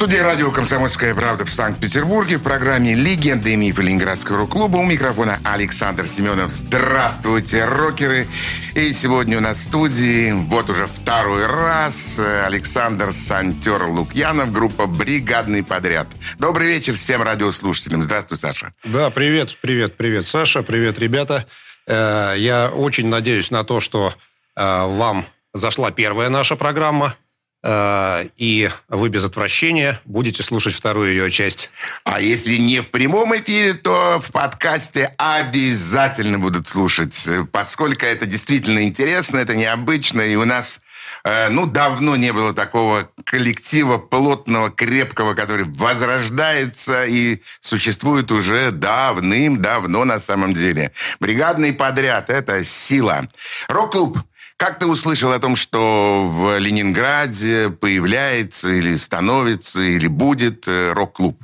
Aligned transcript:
студии 0.00 0.16
радио 0.16 0.50
«Комсомольская 0.50 1.14
правда» 1.14 1.44
в 1.44 1.50
Санкт-Петербурге 1.50 2.38
в 2.38 2.42
программе 2.42 2.94
«Легенды 2.94 3.52
и 3.52 3.56
мифы 3.56 3.82
Ленинградского 3.82 4.38
рок-клуба» 4.38 4.78
у 4.78 4.86
микрофона 4.86 5.38
Александр 5.44 6.06
Семенов. 6.06 6.50
Здравствуйте, 6.50 7.66
рокеры! 7.66 8.26
И 8.74 8.94
сегодня 8.94 9.36
у 9.36 9.42
нас 9.42 9.58
в 9.58 9.62
студии, 9.64 10.32
вот 10.48 10.70
уже 10.70 10.86
второй 10.86 11.46
раз, 11.46 12.18
Александр 12.18 13.12
Сантер 13.12 13.82
Лукьянов, 13.82 14.50
группа 14.50 14.86
«Бригадный 14.86 15.62
подряд». 15.62 16.08
Добрый 16.38 16.68
вечер 16.68 16.94
всем 16.94 17.20
радиослушателям. 17.20 18.02
Здравствуй, 18.02 18.38
Саша. 18.38 18.72
Да, 18.84 19.10
привет, 19.10 19.54
привет, 19.60 19.98
привет, 19.98 20.26
Саша, 20.26 20.62
привет, 20.62 20.98
ребята. 20.98 21.44
Э, 21.86 22.36
я 22.38 22.70
очень 22.70 23.08
надеюсь 23.08 23.50
на 23.50 23.64
то, 23.64 23.80
что 23.80 24.14
э, 24.56 24.62
вам 24.62 25.26
зашла 25.52 25.90
первая 25.90 26.30
наша 26.30 26.56
программа– 26.56 27.16
и 27.62 28.70
вы 28.88 29.08
без 29.10 29.24
отвращения 29.24 30.00
будете 30.06 30.42
слушать 30.42 30.74
вторую 30.74 31.10
ее 31.10 31.30
часть. 31.30 31.70
А 32.04 32.20
если 32.20 32.56
не 32.56 32.80
в 32.80 32.90
прямом 32.90 33.36
эфире, 33.36 33.74
то 33.74 34.18
в 34.18 34.32
подкасте 34.32 35.14
обязательно 35.18 36.38
будут 36.38 36.66
слушать, 36.66 37.28
поскольку 37.52 38.06
это 38.06 38.26
действительно 38.26 38.84
интересно, 38.84 39.38
это 39.38 39.54
необычно, 39.54 40.22
и 40.22 40.36
у 40.36 40.44
нас 40.44 40.80
э, 41.24 41.48
ну, 41.50 41.66
давно 41.66 42.16
не 42.16 42.32
было 42.32 42.52
такого 42.54 43.10
коллектива 43.24 43.98
плотного, 43.98 44.70
крепкого, 44.70 45.34
который 45.34 45.64
возрождается 45.64 47.04
и 47.04 47.40
существует 47.60 48.32
уже 48.32 48.70
давным-давно 48.70 50.04
на 50.04 50.18
самом 50.18 50.54
деле. 50.54 50.92
Бригадный 51.20 51.72
подряд– 51.72 52.28
это 52.30 52.64
сила. 52.64 53.28
Рок-клуб 53.68 54.18
как 54.60 54.78
ты 54.78 54.86
услышал 54.86 55.32
о 55.32 55.38
том, 55.38 55.56
что 55.56 56.22
в 56.22 56.58
Ленинграде 56.58 57.70
появляется 57.70 58.68
или 58.68 58.94
становится, 58.94 59.80
или 59.80 60.06
будет 60.06 60.68
э, 60.68 60.92
рок-клуб? 60.92 61.42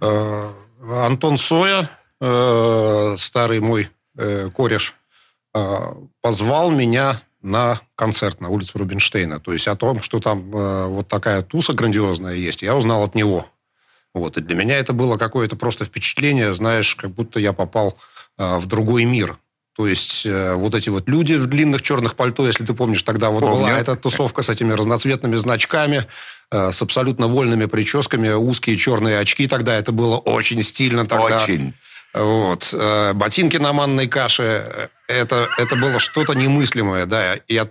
Э, 0.00 0.50
Антон 0.82 1.38
Соя, 1.38 1.88
э, 2.20 3.14
старый 3.16 3.60
мой 3.60 3.88
кореш, 4.56 4.96
позвал 6.20 6.72
меня 6.72 7.22
на 7.40 7.78
концерт 7.94 8.40
на 8.40 8.48
улицу 8.48 8.78
Рубинштейна. 8.78 9.38
То 9.38 9.52
есть 9.52 9.68
о 9.68 9.76
том, 9.76 10.02
что 10.02 10.18
там 10.18 10.50
вот 10.50 11.06
такая 11.06 11.42
туса 11.42 11.72
грандиозная 11.72 12.34
есть, 12.34 12.62
я 12.62 12.74
узнал 12.74 13.04
от 13.04 13.14
него. 13.14 13.46
Вот. 14.14 14.36
И 14.36 14.40
для 14.40 14.56
меня 14.56 14.76
это 14.76 14.92
было 14.92 15.16
какое-то 15.16 15.54
просто 15.54 15.84
впечатление, 15.84 16.52
знаешь, 16.52 16.96
как 16.96 17.10
будто 17.10 17.38
я 17.38 17.52
попал 17.52 17.96
в 18.36 18.66
другой 18.66 19.04
мир. 19.04 19.38
То 19.78 19.86
есть 19.86 20.26
э, 20.26 20.54
вот 20.54 20.74
эти 20.74 20.88
вот 20.88 21.08
люди 21.08 21.34
в 21.34 21.46
длинных 21.46 21.82
черных 21.82 22.16
пальто, 22.16 22.44
если 22.48 22.64
ты 22.64 22.74
помнишь, 22.74 23.04
тогда 23.04 23.30
вот 23.30 23.44
Помню. 23.44 23.58
была 23.58 23.78
эта 23.78 23.94
тусовка 23.94 24.42
с 24.42 24.48
этими 24.48 24.72
разноцветными 24.72 25.36
значками, 25.36 26.08
э, 26.50 26.72
с 26.72 26.82
абсолютно 26.82 27.28
вольными 27.28 27.66
прическами, 27.66 28.30
узкие 28.30 28.76
черные 28.76 29.20
очки. 29.20 29.46
Тогда 29.46 29.76
это 29.76 29.92
было 29.92 30.16
очень 30.16 30.64
стильно. 30.64 31.06
Тогда. 31.06 31.44
Очень. 31.44 31.74
Вот. 32.12 32.70
Э, 32.72 33.12
ботинки 33.12 33.56
на 33.56 33.72
манной 33.72 34.08
каше. 34.08 34.90
Это, 35.06 35.48
это 35.58 35.76
было 35.76 36.00
что-то 36.00 36.32
немыслимое. 36.32 37.06
Да. 37.06 37.36
Я 37.46 37.68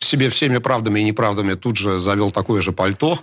себе 0.00 0.28
всеми 0.28 0.58
правдами 0.58 1.00
и 1.00 1.04
неправдами 1.04 1.54
тут 1.54 1.78
же 1.78 1.98
завел 1.98 2.30
такое 2.30 2.60
же 2.60 2.72
пальто. 2.72 3.20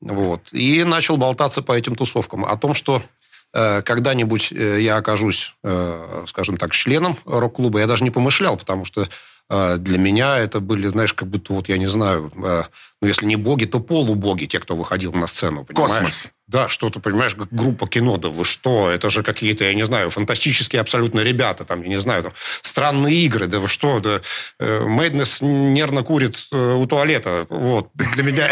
Вот. 0.00 0.48
И 0.50 0.82
начал 0.82 1.18
болтаться 1.18 1.62
по 1.62 1.70
этим 1.70 1.94
тусовкам. 1.94 2.44
О 2.44 2.56
том, 2.56 2.74
что 2.74 3.00
Э, 3.00 3.19
когда-нибудь 3.52 4.52
э, 4.52 4.80
я 4.80 4.96
окажусь, 4.96 5.54
э, 5.64 6.24
скажем 6.28 6.56
так, 6.56 6.72
членом 6.72 7.18
рок-клуба, 7.24 7.80
я 7.80 7.86
даже 7.86 8.04
не 8.04 8.10
помышлял, 8.10 8.56
потому 8.56 8.84
что 8.84 9.08
для 9.50 9.98
меня 9.98 10.38
это 10.38 10.60
были, 10.60 10.86
знаешь, 10.86 11.12
как 11.12 11.28
будто 11.28 11.52
вот, 11.52 11.68
я 11.68 11.76
не 11.76 11.88
знаю, 11.88 12.30
ну, 13.02 13.08
если 13.08 13.26
не 13.26 13.36
боги, 13.36 13.64
то 13.64 13.80
полубоги, 13.80 14.44
те, 14.44 14.58
кто 14.58 14.76
выходил 14.76 15.12
на 15.12 15.26
сцену, 15.26 15.64
понимаешь? 15.64 15.92
Космос. 15.92 16.30
Да, 16.46 16.68
что-то, 16.68 17.00
понимаешь, 17.00 17.36
группа 17.50 17.88
кино, 17.88 18.16
да 18.16 18.28
вы 18.28 18.44
что, 18.44 18.90
это 18.90 19.10
же 19.10 19.22
какие-то, 19.22 19.64
я 19.64 19.74
не 19.74 19.84
знаю, 19.86 20.10
фантастические 20.10 20.80
абсолютно 20.80 21.20
ребята, 21.20 21.64
там, 21.64 21.82
я 21.82 21.88
не 21.88 21.98
знаю, 21.98 22.24
там, 22.24 22.32
странные 22.60 23.16
игры, 23.24 23.46
да 23.46 23.58
вы 23.58 23.68
что, 23.68 24.00
да, 24.00 24.20
Мэднес 24.58 25.40
нервно 25.40 26.02
курит 26.02 26.46
у 26.52 26.86
туалета, 26.86 27.46
вот, 27.48 27.90
для 27.94 28.22
меня, 28.22 28.48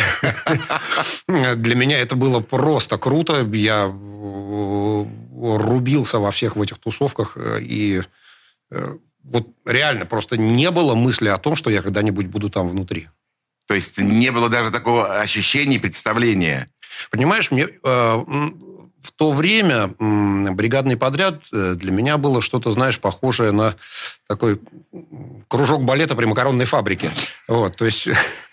для 1.56 1.74
меня 1.74 2.00
это 2.00 2.16
было 2.16 2.40
просто 2.40 2.98
круто, 2.98 3.42
я 3.52 3.92
рубился 5.38 6.18
во 6.18 6.30
всех 6.30 6.56
в 6.56 6.62
этих 6.62 6.78
тусовках, 6.78 7.36
э, 7.36 7.58
и 7.62 8.02
э, 8.70 8.96
вот 9.30 9.48
реально 9.64 10.06
просто 10.06 10.36
не 10.36 10.70
было 10.70 10.94
мысли 10.94 11.28
о 11.28 11.38
том, 11.38 11.56
что 11.56 11.70
я 11.70 11.82
когда-нибудь 11.82 12.26
буду 12.26 12.48
там 12.48 12.68
внутри. 12.68 13.08
То 13.66 13.74
есть 13.74 13.98
не 13.98 14.32
было 14.32 14.48
даже 14.48 14.70
такого 14.70 15.20
ощущения, 15.20 15.78
представления? 15.78 16.68
Понимаешь, 17.10 17.50
мне 17.50 17.68
э, 17.68 18.24
в 19.00 19.12
то 19.12 19.32
время 19.32 19.88
бригадный 19.98 20.96
подряд 20.96 21.44
э, 21.52 21.74
для 21.74 21.92
меня 21.92 22.16
было 22.16 22.40
что-то, 22.40 22.70
знаешь, 22.70 22.98
похожее 22.98 23.52
на 23.52 23.76
такой 24.26 24.60
кружок 25.48 25.84
балета 25.84 26.14
при 26.14 26.24
макаронной 26.24 26.64
фабрике. 26.64 27.10
Вот, 27.46 27.76
то 27.76 27.84
есть 27.84 28.08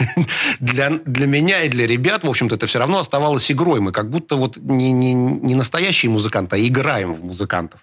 для, 0.60 0.90
для 0.90 1.28
меня 1.28 1.64
и 1.64 1.70
для 1.70 1.88
ребят, 1.88 2.24
в 2.24 2.30
общем-то, 2.30 2.56
это 2.56 2.68
все 2.68 2.80
равно 2.80 3.00
оставалось 3.00 3.50
игрой. 3.52 3.80
Мы 3.80 3.92
как 3.92 4.10
будто 4.10 4.36
вот 4.36 4.58
не, 4.58 4.92
не, 4.92 5.14
не 5.14 5.56
настоящие 5.56 6.12
музыканты, 6.12 6.58
а 6.58 6.60
играем 6.60 7.14
в 7.14 7.24
музыкантов. 7.24 7.82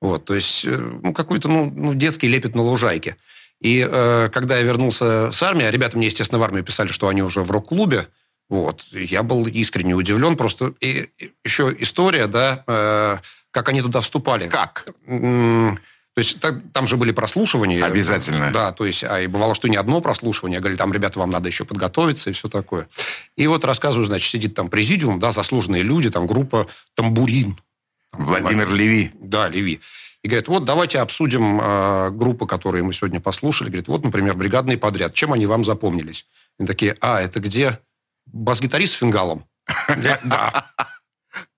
Вот, 0.00 0.24
то 0.24 0.34
есть, 0.34 0.64
э, 0.64 0.76
ну, 0.76 1.12
какой-то, 1.12 1.48
ну, 1.48 1.72
ну, 1.74 1.94
детский 1.94 2.28
лепет 2.28 2.54
на 2.54 2.62
лужайке. 2.62 3.16
И 3.60 3.86
э, 3.88 4.28
когда 4.32 4.56
я 4.56 4.62
вернулся 4.62 5.30
с 5.30 5.42
армии, 5.42 5.66
а 5.66 5.70
ребята 5.70 5.98
мне, 5.98 6.06
естественно, 6.06 6.38
в 6.38 6.42
армии 6.42 6.62
писали, 6.62 6.88
что 6.88 7.08
они 7.08 7.22
уже 7.22 7.42
в 7.42 7.50
рок-клубе, 7.50 8.08
вот. 8.50 8.86
Я 8.92 9.22
был 9.22 9.46
искренне 9.46 9.94
удивлен. 9.94 10.36
Просто 10.36 10.74
и, 10.80 11.08
и 11.18 11.32
еще 11.44 11.74
история, 11.78 12.26
да, 12.26 12.64
э, 12.66 13.18
как 13.52 13.68
они 13.68 13.80
туда 13.80 14.00
вступали. 14.00 14.48
Как? 14.48 14.86
То 15.06 16.18
есть 16.18 16.40
так, 16.40 16.56
там 16.72 16.88
же 16.88 16.96
были 16.96 17.12
прослушивания. 17.12 17.84
Обязательно. 17.84 18.50
Да, 18.52 18.72
то 18.72 18.84
есть, 18.84 19.04
а 19.04 19.20
и 19.20 19.28
бывало, 19.28 19.54
что 19.54 19.68
не 19.68 19.76
одно 19.76 20.00
прослушивание. 20.00 20.56
Я 20.56 20.60
говорю, 20.60 20.76
там, 20.76 20.92
ребята, 20.92 21.20
вам 21.20 21.30
надо 21.30 21.48
еще 21.48 21.64
подготовиться 21.64 22.30
и 22.30 22.32
все 22.32 22.48
такое. 22.48 22.88
И 23.36 23.46
вот 23.46 23.64
рассказываю, 23.64 24.06
значит, 24.06 24.28
сидит 24.28 24.54
там 24.56 24.68
президиум, 24.68 25.20
да, 25.20 25.30
заслуженные 25.30 25.84
люди, 25.84 26.10
там 26.10 26.26
группа 26.26 26.66
«Тамбурин». 26.96 27.56
Владимир 28.12 28.66
там, 28.66 28.76
Леви. 28.76 29.12
Да, 29.14 29.48
Леви. 29.48 29.80
И 30.22 30.28
говорят, 30.28 30.48
вот 30.48 30.64
давайте 30.64 31.00
обсудим 31.00 31.60
э, 31.60 32.10
группы, 32.10 32.46
которые 32.46 32.84
мы 32.84 32.92
сегодня 32.92 33.20
послушали. 33.20 33.68
Говорит, 33.68 33.88
вот, 33.88 34.04
например, 34.04 34.36
бригадный 34.36 34.76
подряд. 34.76 35.14
Чем 35.14 35.32
они 35.32 35.46
вам 35.46 35.64
запомнились? 35.64 36.26
И 36.58 36.66
такие, 36.66 36.96
а, 37.00 37.20
это 37.20 37.40
где 37.40 37.78
бас-гитарист 38.26 38.94
с 38.94 38.96
фингалом. 38.96 39.46
Да. 39.96 40.66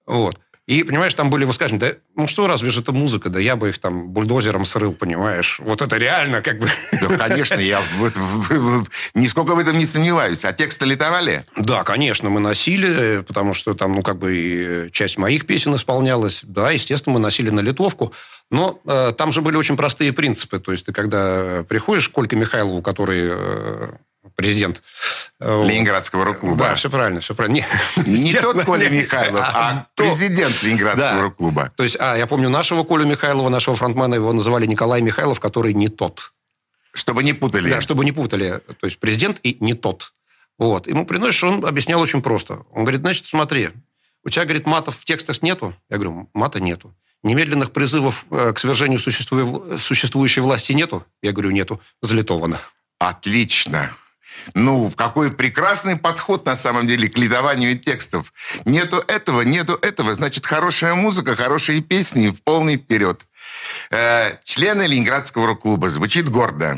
Вот. 0.07 0.39
И, 0.69 0.85
понимаешь, 0.85 1.13
там 1.15 1.29
были 1.29 1.45
высказывания, 1.45 1.81
да, 1.81 1.93
ну 2.15 2.29
что, 2.29 2.47
разве 2.47 2.71
же 2.71 2.81
это 2.81 2.93
музыка, 2.93 3.29
да 3.31 3.41
я 3.41 3.57
бы 3.57 3.71
их 3.71 3.79
там 3.79 4.11
бульдозером 4.11 4.65
срыл, 4.65 4.95
понимаешь. 4.95 5.59
Вот 5.59 5.83
это 5.83 5.97
реально 5.97 6.41
как 6.41 6.61
бы... 6.61 6.71
Да, 7.01 7.19
конечно, 7.19 7.59
я 7.59 7.81
в, 7.81 8.11
в, 8.11 8.51
в, 8.51 8.87
нисколько 9.15 9.57
в 9.57 9.59
этом 9.59 9.77
не 9.77 9.87
сомневаюсь. 9.87 10.45
А 10.45 10.53
тексты 10.53 10.87
литовали? 10.87 11.45
Да, 11.57 11.83
конечно, 11.83 12.31
мы 12.31 12.39
носили, 12.39 13.25
потому 13.27 13.55
что 13.55 13.75
там, 13.75 13.93
ну, 13.93 14.03
как 14.03 14.19
бы 14.19 14.37
и 14.37 14.93
часть 14.93 15.19
моих 15.19 15.47
песен 15.47 15.75
исполнялась. 15.75 16.43
Да, 16.45 16.71
естественно, 16.71 17.15
мы 17.15 17.21
носили 17.21 17.51
на 17.51 17.61
литовку. 17.61 18.13
Но 18.51 18.81
э, 18.87 19.13
там 19.19 19.33
же 19.33 19.43
были 19.43 19.57
очень 19.57 19.77
простые 19.77 20.13
принципы. 20.13 20.61
То 20.61 20.71
есть 20.71 20.87
ты 20.87 20.93
когда 20.93 21.65
приходишь 21.69 22.09
к 22.09 22.13
Кольке 22.13 22.37
Михайлову, 22.37 22.83
который 22.83 23.31
э, 23.33 23.89
президент 24.35 24.83
э, 25.41 25.65
Ленинградского 25.65 26.25
рок-клуба. 26.25 26.57
Да, 26.57 26.75
все 26.75 26.91
правильно, 26.91 27.21
все 27.21 27.35
правильно. 27.35 27.57
Не, 27.57 27.67
не 28.07 28.35
тот 28.35 28.65
Коля 28.65 28.89
Михайлов, 28.89 29.41
а, 29.55 29.71
а 29.71 29.87
президент 29.95 30.63
Ленинградского 30.63 31.13
да. 31.13 31.21
рок-клуба. 31.21 31.73
То 31.77 31.83
есть, 31.83 31.97
а, 31.99 32.17
я 32.17 32.27
помню 32.27 32.49
нашего 32.49 32.85
Колю 32.85 33.07
Михайлова, 33.07 33.49
нашего 33.49 33.77
фронтмена, 33.77 34.15
его 34.15 34.33
называли 34.33 34.67
Николай 34.67 35.01
Михайлов, 35.01 35.41
который 35.41 35.75
не 35.75 35.89
тот. 35.89 36.33
Чтобы 36.93 37.25
не 37.25 37.33
путали. 37.33 37.71
Да, 37.71 37.81
чтобы 37.81 38.05
не 38.05 38.13
путали. 38.13 38.61
То 38.81 38.87
есть, 38.87 38.99
президент 38.99 39.39
и 39.43 39.57
не 39.61 39.75
тот. 39.75 40.13
Вот. 40.59 40.87
Ему 40.87 41.07
приносишь, 41.07 41.45
он 41.45 41.65
объяснял 41.65 42.01
очень 42.01 42.23
просто. 42.23 42.65
Он 42.73 42.85
говорит, 42.85 43.01
значит, 43.01 43.27
смотри, 43.27 43.71
у 44.25 44.29
тебя, 44.29 44.45
говорит, 44.45 44.67
матов 44.67 44.97
в 44.99 45.05
текстах 45.05 45.43
нету? 45.43 45.75
Я 45.91 45.97
говорю, 45.97 46.29
мата 46.35 46.61
нету. 46.61 46.95
Немедленных 47.23 47.73
призывов 47.73 48.25
э, 48.31 48.53
к 48.53 48.59
свержению 48.59 48.99
существующей 48.99 50.41
власти 50.41 50.73
нету? 50.73 51.05
Я 51.23 51.33
говорю, 51.33 51.51
нету. 51.51 51.81
Залитовано. 52.01 52.61
Отлично. 52.99 53.93
Ну, 54.55 54.91
какой 54.97 55.33
прекрасный 55.33 55.97
подход, 55.97 56.45
на 56.45 56.57
самом 56.57 56.87
деле, 56.87 57.09
к 57.09 57.19
лидованию 57.19 57.79
текстов. 57.79 58.33
Нету 58.65 59.03
этого, 59.07 59.43
нету 59.43 59.79
этого, 59.81 60.15
значит, 60.15 60.47
хорошая 60.47 60.95
музыка, 60.95 61.37
хорошие 61.37 61.81
песни, 61.81 62.29
в 62.29 62.43
полный 62.43 62.77
вперед. 62.77 63.23
Э, 63.91 64.37
члены 64.45 64.83
Ленинградского 64.83 65.47
рок-клуба. 65.47 65.91
Звучит 65.91 66.29
гордо. 66.29 66.77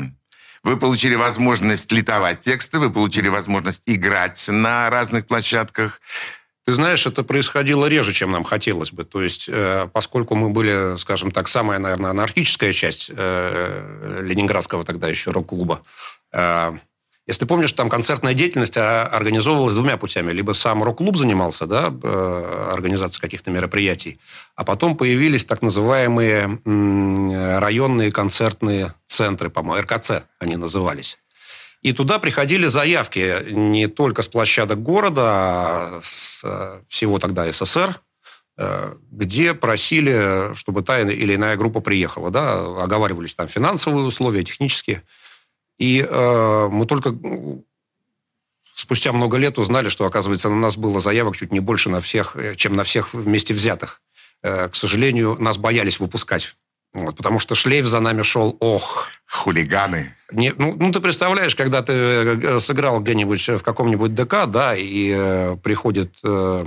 Вы 0.63 0.77
получили 0.77 1.15
возможность 1.15 1.91
литовать 1.91 2.39
тексты, 2.39 2.79
вы 2.79 2.89
получили 2.89 3.27
возможность 3.27 3.83
играть 3.85 4.47
на 4.47 4.89
разных 4.89 5.27
площадках. 5.27 6.01
Ты 6.65 6.73
знаешь, 6.73 7.05
это 7.05 7.21
происходило 7.21 7.85
реже, 7.85 8.11
чем 8.13 8.31
нам 8.31 8.43
хотелось 8.43 8.91
бы. 8.91 9.03
То 9.03 9.21
есть, 9.21 9.45
э, 9.47 9.87
поскольку 9.93 10.33
мы 10.33 10.49
были, 10.49 10.97
скажем 10.97 11.29
так, 11.29 11.47
самая, 11.47 11.77
наверное, 11.77 12.09
анархическая 12.09 12.73
часть 12.73 13.11
э, 13.15 14.21
ленинградского 14.23 14.83
тогда 14.83 15.07
еще 15.07 15.29
рок-клуба, 15.29 15.83
э, 16.33 16.73
если 17.27 17.41
ты 17.41 17.45
помнишь, 17.47 17.71
там 17.73 17.89
концертная 17.89 18.33
деятельность 18.33 18.77
а, 18.77 19.07
организовывалась 19.07 19.73
двумя 19.73 19.97
путями. 19.97 20.31
Либо 20.31 20.53
сам 20.53 20.83
рок-клуб 20.83 21.17
занимался, 21.17 21.65
да, 21.65 21.91
э, 22.03 22.69
организацией 22.73 23.21
каких-то 23.21 23.49
мероприятий, 23.49 24.19
а 24.55 24.63
потом 24.63 24.95
появились 24.95 25.45
так 25.45 25.61
называемые 25.61 26.59
районные 27.59 28.11
концертные 28.11 28.93
центры, 29.07 29.49
по-моему, 29.49 29.83
РКЦ 29.83 30.23
они 30.39 30.55
назывались. 30.55 31.17
И 31.85 31.93
туда 31.93 32.17
приходили 32.17 32.65
заявки 32.65 33.51
не 33.51 33.85
только 33.85 34.23
с 34.23 34.27
площадок 34.27 34.81
города, 34.81 35.21
а 35.25 35.99
с 36.01 36.41
э, 36.43 36.81
всего 36.87 37.19
тогда 37.19 37.51
СССР, 37.51 38.01
э, 38.57 38.93
где 39.11 39.53
просили, 39.53 40.55
чтобы 40.55 40.81
та 40.81 41.01
или 41.01 41.35
иная 41.35 41.55
группа 41.55 41.81
приехала. 41.81 42.31
Да? 42.31 42.59
Оговаривались 42.81 43.35
там 43.35 43.47
финансовые 43.47 44.05
условия, 44.05 44.43
технические. 44.43 45.03
И 45.77 46.01
э, 46.01 46.67
мы 46.71 46.85
только 46.85 47.15
спустя 48.73 49.13
много 49.13 49.37
лет 49.37 49.57
узнали, 49.57 49.89
что, 49.89 50.05
оказывается, 50.05 50.49
на 50.49 50.55
нас 50.55 50.77
было 50.77 50.99
заявок 50.99 51.35
чуть 51.35 51.51
не 51.51 51.59
больше 51.59 51.89
на 51.89 52.01
всех, 52.01 52.35
э, 52.35 52.55
чем 52.55 52.73
на 52.73 52.83
всех 52.83 53.13
вместе 53.13 53.53
взятых. 53.53 54.01
Э, 54.43 54.69
к 54.69 54.75
сожалению, 54.75 55.37
нас 55.39 55.57
боялись 55.57 55.99
выпускать. 55.99 56.55
Вот, 56.93 57.17
потому 57.17 57.39
что 57.39 57.55
шлейф 57.55 57.85
за 57.85 57.99
нами 57.99 58.21
шел, 58.21 58.55
ох. 58.61 59.09
Хулиганы. 59.27 60.15
Не, 60.31 60.53
ну, 60.57 60.75
ну, 60.79 60.93
ты 60.93 61.01
представляешь, 61.01 61.55
когда 61.55 61.81
ты 61.81 61.93
э, 61.93 62.59
сыграл 62.59 63.01
где-нибудь 63.01 63.49
в 63.49 63.63
каком-нибудь 63.63 64.15
ДК, 64.15 64.45
да, 64.47 64.75
и 64.75 65.11
э, 65.13 65.57
приходит 65.57 66.15
э, 66.23 66.65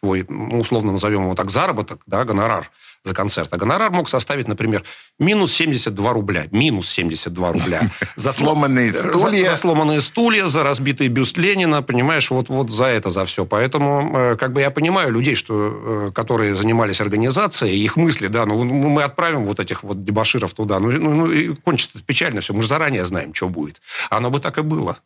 твой, 0.00 0.26
ну, 0.28 0.58
условно 0.58 0.92
назовем 0.92 1.22
его 1.22 1.34
так, 1.34 1.50
заработок, 1.50 2.02
да, 2.06 2.24
гонорар, 2.24 2.70
за 3.04 3.14
концерт. 3.14 3.48
А 3.52 3.56
гонорар 3.56 3.90
мог 3.90 4.08
составить, 4.08 4.48
например, 4.48 4.84
минус 5.18 5.52
72 5.54 6.12
рубля. 6.12 6.46
Минус 6.50 6.88
72 6.90 7.52
рубля. 7.52 7.90
За 8.16 8.32
сломанные 8.32 8.92
стулья. 8.92 9.50
За, 9.50 9.56
сломанные 9.56 10.00
стулья, 10.00 10.46
за 10.46 10.62
разбитый 10.62 11.08
бюст 11.08 11.38
Ленина, 11.38 11.82
понимаешь, 11.82 12.30
вот, 12.30 12.48
вот 12.50 12.70
за 12.70 12.86
это, 12.86 13.10
за 13.10 13.24
все. 13.24 13.46
Поэтому, 13.46 14.10
э, 14.14 14.36
как 14.36 14.52
бы 14.52 14.60
я 14.60 14.70
понимаю 14.70 15.12
людей, 15.12 15.34
что, 15.34 16.08
э, 16.08 16.12
которые 16.12 16.54
занимались 16.54 17.00
организацией, 17.00 17.82
их 17.82 17.96
мысли, 17.96 18.26
да, 18.26 18.44
ну 18.44 18.64
мы 18.64 19.02
отправим 19.02 19.46
вот 19.46 19.60
этих 19.60 19.82
вот 19.82 20.04
дебаширов 20.04 20.52
туда, 20.52 20.78
ну, 20.78 20.90
ну, 20.90 21.14
ну 21.14 21.30
и 21.30 21.54
кончится 21.54 22.02
печально 22.04 22.40
все. 22.40 22.52
Мы 22.52 22.62
же 22.62 22.68
заранее 22.68 23.04
знаем, 23.06 23.34
что 23.34 23.48
будет. 23.48 23.80
Оно 24.10 24.30
бы 24.30 24.40
так 24.40 24.58
и 24.58 24.62
было. 24.62 24.98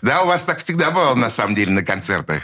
Да, 0.00 0.22
у 0.22 0.26
вас 0.26 0.44
так 0.44 0.58
всегда 0.58 0.90
было, 0.90 1.14
на 1.14 1.30
самом 1.30 1.54
деле, 1.54 1.72
на 1.72 1.82
концертах. 1.82 2.42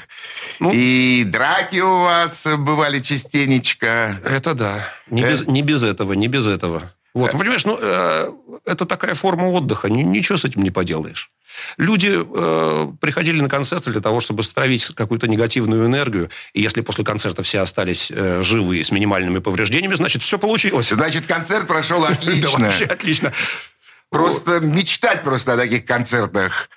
Ну, 0.61 0.71
и 0.73 1.25
драки 1.25 1.81
у 1.81 2.01
вас 2.01 2.47
бывали 2.59 3.01
частенечко. 3.01 4.21
Это 4.25 4.55
да. 4.55 4.85
Не, 5.11 5.23
э? 5.23 5.31
без, 5.31 5.47
не 5.47 5.63
без 5.63 5.83
этого, 5.83 6.13
не 6.13 6.29
без 6.29 6.47
этого. 6.47 6.93
Вот, 7.15 7.33
ну, 7.33 7.39
понимаешь, 7.39 7.65
ну, 7.65 7.77
э, 7.81 8.33
это 8.65 8.87
такая 8.87 9.15
форма 9.15 9.45
отдыха, 9.49 9.89
ничего 9.89 10.39
с 10.39 10.45
этим 10.45 10.63
не 10.63 10.71
поделаешь. 10.71 11.31
Люди 11.77 12.13
э, 12.15 12.93
приходили 13.01 13.41
на 13.41 13.49
концерты 13.49 13.91
для 13.91 14.01
того, 14.01 14.21
чтобы 14.21 14.43
стравить 14.43 14.85
какую-то 14.95 15.27
негативную 15.27 15.87
энергию. 15.87 16.31
И 16.53 16.61
если 16.61 16.81
после 16.83 17.05
концерта 17.05 17.43
все 17.43 17.61
остались 17.61 18.11
э, 18.11 18.43
живы 18.43 18.85
с 18.85 18.91
минимальными 18.91 19.39
повреждениями, 19.39 19.95
значит, 19.95 20.23
все 20.23 20.39
получилось. 20.39 20.91
Значит, 20.91 21.27
концерт 21.27 21.67
прошел 21.67 22.05
отлично. 22.05 22.49
Да, 22.59 22.65
вообще 22.67 22.85
отлично. 22.85 23.33
Просто 24.11 24.61
мечтать 24.61 25.23
просто 25.23 25.53
о 25.53 25.57
таких 25.57 25.85
концертах. 25.85 26.71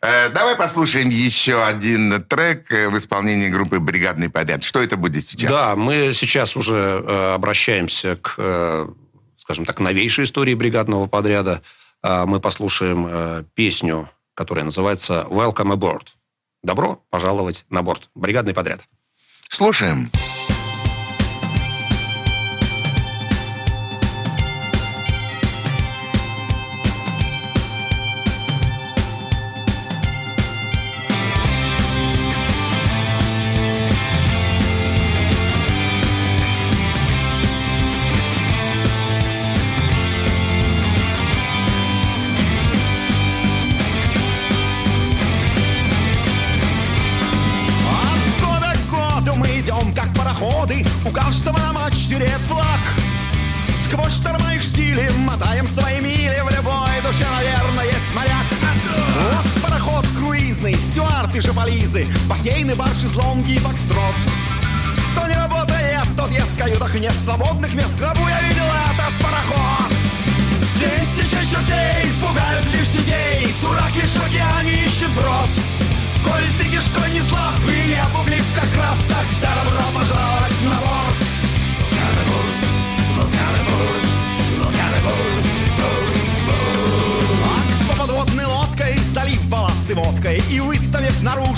Э, 0.00 0.30
давай 0.30 0.56
послушаем 0.56 1.10
еще 1.10 1.62
один 1.62 2.22
трек 2.24 2.72
э, 2.72 2.88
в 2.88 2.96
исполнении 2.96 3.48
группы 3.48 3.78
«Бригадный 3.78 4.30
подряд». 4.30 4.64
Что 4.64 4.82
это 4.82 4.96
будет 4.96 5.26
сейчас? 5.26 5.50
Да, 5.50 5.76
мы 5.76 6.14
сейчас 6.14 6.56
уже 6.56 7.04
э, 7.06 7.34
обращаемся 7.34 8.16
к, 8.16 8.88
скажем 9.36 9.66
так, 9.66 9.80
новейшей 9.80 10.24
истории 10.24 10.54
бригадного 10.54 11.06
подряда. 11.06 11.62
Мы 12.02 12.38
послушаем 12.38 13.44
песню, 13.54 14.08
которая 14.34 14.64
называется 14.64 15.26
«Welcome 15.28 15.74
Aboard». 15.74 16.06
Добро 16.62 17.02
пожаловать 17.10 17.66
на 17.68 17.82
борт. 17.82 18.08
Бригадный 18.14 18.54
подряд. 18.54 18.86
Слушаем. 19.48 20.10
Слушаем. 20.12 20.27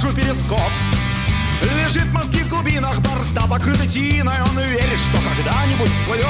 Наружу 0.03 0.17
перископ. 0.17 0.71
Лежит 1.77 2.05
в 2.05 2.13
морских 2.13 2.49
глубинах 2.49 3.01
борта 3.01 3.47
покрыты 3.47 3.87
тиной 3.87 4.41
Он 4.41 4.59
верит, 4.59 4.99
что 4.99 5.19
когда-нибудь 5.19 5.91
всплывет. 5.91 6.27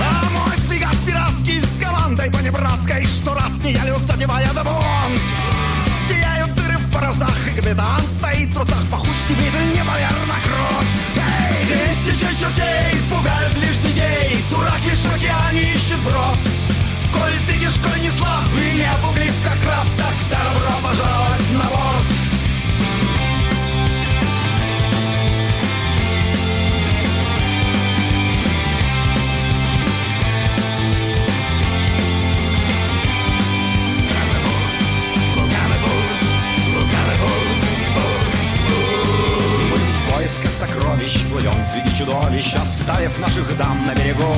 А 0.00 0.30
мой 0.30 0.56
фрегат 0.68 0.96
пиратский 1.06 1.60
с 1.60 1.82
командой 1.82 2.30
понебратской 2.30 3.04
Что 3.06 3.34
раз 3.34 3.56
не 3.64 3.72
ялился, 3.72 4.12
одевая 4.12 4.52
до 4.52 4.64
бунт. 4.64 5.22
Сияют 6.08 6.54
дыры 6.54 6.78
в 6.78 6.92
парусах 6.92 7.48
И 7.48 7.56
капитан 7.56 8.00
стоит 8.18 8.50
в 8.50 8.54
трусах 8.54 8.84
Пахуч 8.90 9.16
не 9.28 9.34
брит, 9.34 9.54
неимоверно 9.74 10.36
крут. 10.44 10.86
Эй, 11.16 11.94
тысячи 11.96 12.26
чертей 12.38 13.00
пугают 13.10 13.56
лишь 13.56 13.78
детей 13.78 14.44
Дурак 14.50 14.80
лишь 14.84 15.00
в 15.00 15.14
океане 15.14 15.74
ищет 15.74 15.98
брод. 16.00 16.38
Коль 17.12 17.38
ты 17.46 17.58
кишкой 17.58 18.00
не 18.00 18.10
слаб 18.10 18.44
и 18.56 18.76
не 18.76 18.90
пуглив, 19.02 19.34
как 19.42 19.70
раб 19.70 19.86
Так 19.96 20.14
добро 20.30 20.78
пожаловать 20.82 21.50
на 21.52 21.68
борт 21.70 21.93
сокровищ 41.14 41.30
Плывем 41.30 41.64
среди 41.70 41.96
чудовищ, 41.96 42.54
оставив 42.54 43.18
наших 43.18 43.56
дам 43.56 43.84
на 43.86 43.94
берегу. 43.94 44.34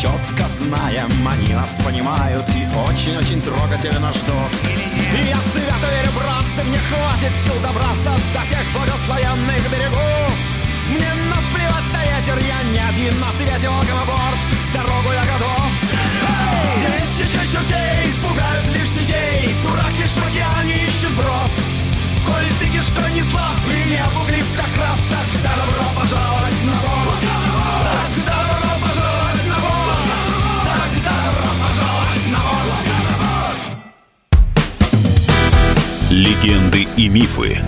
Четко 0.00 0.48
знаем, 0.48 1.08
они 1.26 1.54
нас 1.54 1.70
понимают 1.84 2.48
И 2.50 2.66
очень-очень 2.88 3.40
трогательно 3.42 4.12
ждут. 4.12 4.52
И 4.64 5.28
я 5.28 5.36
свято 5.52 5.88
верю, 5.92 6.12
братцы, 6.14 6.64
мне 6.66 6.78
хватит 6.78 7.32
сил 7.42 7.54
добраться 7.62 8.12
До 8.32 8.40
тех 8.48 8.64
благословенных 8.72 9.70
берегов 9.70 10.32
Мне 10.88 11.08
наплевать 11.28 11.92
на 11.92 12.02
ветер, 12.02 12.38
я 12.38 12.62
не 12.72 12.78
один 12.78 13.20
на 13.20 13.30
свете 13.32 13.68
Welcome 13.68 14.06
борт, 14.06 14.40
дорогу 14.72 15.12
я 15.12 15.24
готов. 15.32 15.70
Тысячи 17.18 17.52
чертей 17.52 18.14
пугают 18.22 18.66
лишь 18.68 18.90
детей. 18.90 19.54
Дураки 19.62 20.04
в 20.04 20.26
океане 20.26 20.88
ищут 20.88 21.12
брод 21.12 21.73
Коль 22.26 22.50
ты 22.58 22.66
кишкой 22.66 23.12
не 23.12 23.22
слаб 23.22 23.56
и 23.68 23.90
не 23.90 23.96
обуглив, 23.96 24.46
как 24.56 24.72
краб 24.74 24.98
Тогда 25.10 25.56
добро 25.56 25.84
пожаловать 26.00 26.64
на 26.64 26.72
борт 26.72 27.24
Легенды 36.10 36.86
и 36.96 37.08
мифы 37.08 37.58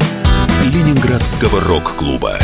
Ленинградского 0.63 1.61
рок-клуба. 1.61 2.39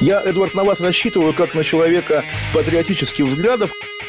Я, 0.00 0.20
Эдвард, 0.22 0.54
на 0.54 0.64
вас 0.64 0.80
рассчитываю 0.80 1.32
как 1.32 1.54
на 1.54 1.64
человека 1.64 2.24
патриотических 2.52 3.24
взглядов. 3.26 3.70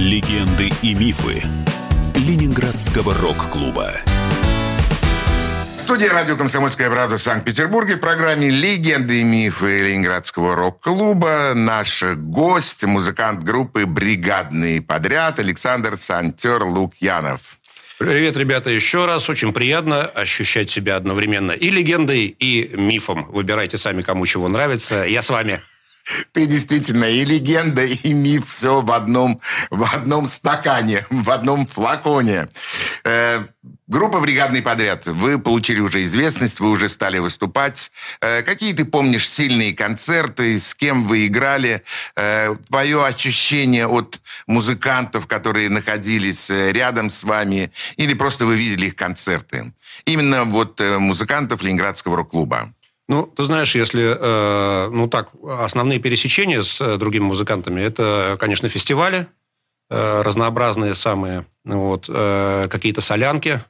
Легенды 0.00 0.70
и 0.80 0.94
мифы 0.94 1.42
Ленинградского 2.14 3.12
рок-клуба 3.12 3.92
студии 5.76 6.06
радио 6.06 6.36
«Комсомольская 6.36 6.88
правда» 6.88 7.18
в 7.18 7.20
Санкт-Петербурге 7.20 7.96
в 7.96 8.00
программе 8.00 8.48
«Легенды 8.48 9.20
и 9.20 9.24
мифы 9.24 9.82
Ленинградского 9.82 10.56
рок-клуба». 10.56 11.52
Наш 11.54 12.02
гость, 12.14 12.82
музыкант 12.84 13.44
группы 13.44 13.84
«Бригадный 13.84 14.80
подряд» 14.80 15.38
Александр 15.38 15.98
Сантер 15.98 16.62
Лукьянов. 16.62 17.58
Привет, 17.98 18.38
ребята, 18.38 18.70
еще 18.70 19.04
раз. 19.04 19.28
Очень 19.28 19.52
приятно 19.52 20.06
ощущать 20.06 20.70
себя 20.70 20.96
одновременно 20.96 21.52
и 21.52 21.68
легендой, 21.68 22.34
и 22.38 22.70
мифом. 22.74 23.26
Выбирайте 23.30 23.76
сами, 23.76 24.00
кому 24.00 24.24
чего 24.24 24.48
нравится. 24.48 25.04
Я 25.04 25.20
с 25.20 25.28
вами. 25.28 25.60
Ты 26.32 26.46
действительно 26.46 27.04
и 27.04 27.24
легенда, 27.24 27.84
и 27.84 28.12
миф 28.12 28.48
все 28.48 28.80
в 28.80 28.90
одном, 28.92 29.40
в 29.70 29.82
одном 29.94 30.26
стакане, 30.26 31.04
в 31.10 31.30
одном 31.30 31.66
флаконе. 31.66 32.48
Э, 33.04 33.44
группа 33.86 34.20
«Бригадный 34.20 34.62
подряд». 34.62 35.06
Вы 35.06 35.38
получили 35.38 35.80
уже 35.80 36.04
известность, 36.04 36.60
вы 36.60 36.70
уже 36.70 36.88
стали 36.88 37.18
выступать. 37.18 37.90
Э, 38.20 38.42
какие 38.42 38.72
ты 38.72 38.84
помнишь 38.84 39.28
сильные 39.28 39.74
концерты, 39.74 40.58
с 40.58 40.74
кем 40.74 41.04
вы 41.04 41.26
играли? 41.26 41.82
Э, 42.16 42.54
твое 42.68 43.04
ощущение 43.04 43.86
от 43.86 44.20
музыкантов, 44.46 45.26
которые 45.26 45.68
находились 45.68 46.50
э, 46.50 46.72
рядом 46.72 47.10
с 47.10 47.22
вами, 47.22 47.70
или 47.96 48.14
просто 48.14 48.46
вы 48.46 48.56
видели 48.56 48.86
их 48.86 48.96
концерты? 48.96 49.72
Именно 50.04 50.44
вот 50.44 50.80
э, 50.80 50.98
музыкантов 50.98 51.62
Ленинградского 51.62 52.16
рок-клуба. 52.16 52.72
Ну, 53.10 53.26
ты 53.26 53.42
знаешь, 53.42 53.74
если, 53.74 54.16
э, 54.16 54.88
ну 54.88 55.08
так, 55.08 55.30
основные 55.42 55.98
пересечения 55.98 56.62
с 56.62 56.80
э, 56.80 56.96
другими 56.96 57.24
музыкантами, 57.24 57.80
это, 57.80 58.36
конечно, 58.38 58.68
фестивали, 58.68 59.26
э, 59.90 60.22
разнообразные 60.22 60.94
самые, 60.94 61.44
вот, 61.64 62.04
э, 62.08 62.68
какие-то 62.70 63.00
солянки. 63.00 63.60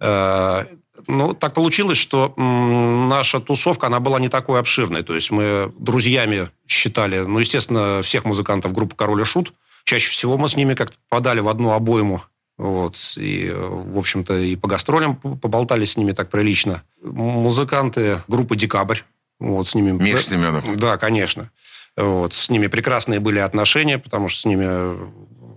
Э, 0.00 0.64
ну, 1.06 1.34
так 1.34 1.54
получилось, 1.54 1.98
что 1.98 2.34
м, 2.36 3.08
наша 3.08 3.38
тусовка, 3.38 3.86
она 3.86 4.00
была 4.00 4.18
не 4.18 4.28
такой 4.28 4.58
обширной. 4.58 5.04
То 5.04 5.14
есть 5.14 5.30
мы 5.30 5.72
друзьями 5.78 6.50
считали, 6.66 7.20
ну, 7.20 7.38
естественно, 7.38 8.02
всех 8.02 8.24
музыкантов 8.24 8.72
группы 8.72 8.96
«Король 8.96 9.20
и 9.20 9.24
Шут». 9.24 9.52
Чаще 9.84 10.10
всего 10.10 10.36
мы 10.36 10.48
с 10.48 10.56
ними 10.56 10.74
как-то 10.74 10.96
подали 11.08 11.38
в 11.38 11.48
одну 11.48 11.70
обойму 11.70 12.22
вот. 12.56 12.96
И, 13.16 13.50
в 13.54 13.98
общем-то, 13.98 14.38
и 14.38 14.56
по 14.56 14.68
гастролям 14.68 15.16
поболтали 15.16 15.84
с 15.84 15.96
ними 15.96 16.12
так 16.12 16.30
прилично. 16.30 16.82
Музыканты 17.02 18.20
группы 18.28 18.56
«Декабрь». 18.56 19.00
Вот, 19.40 19.68
с 19.68 19.74
ними... 19.74 19.90
Миш 19.90 20.26
Семенов. 20.26 20.76
Да, 20.76 20.96
конечно. 20.96 21.50
Вот. 21.96 22.32
С 22.34 22.48
ними 22.50 22.68
прекрасные 22.68 23.20
были 23.20 23.38
отношения, 23.38 23.98
потому 23.98 24.28
что 24.28 24.40
с 24.40 24.44
ними 24.44 24.64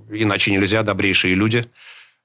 иначе 0.10 0.52
нельзя, 0.52 0.84
добрейшие 0.84 1.36
люди. 1.36 1.66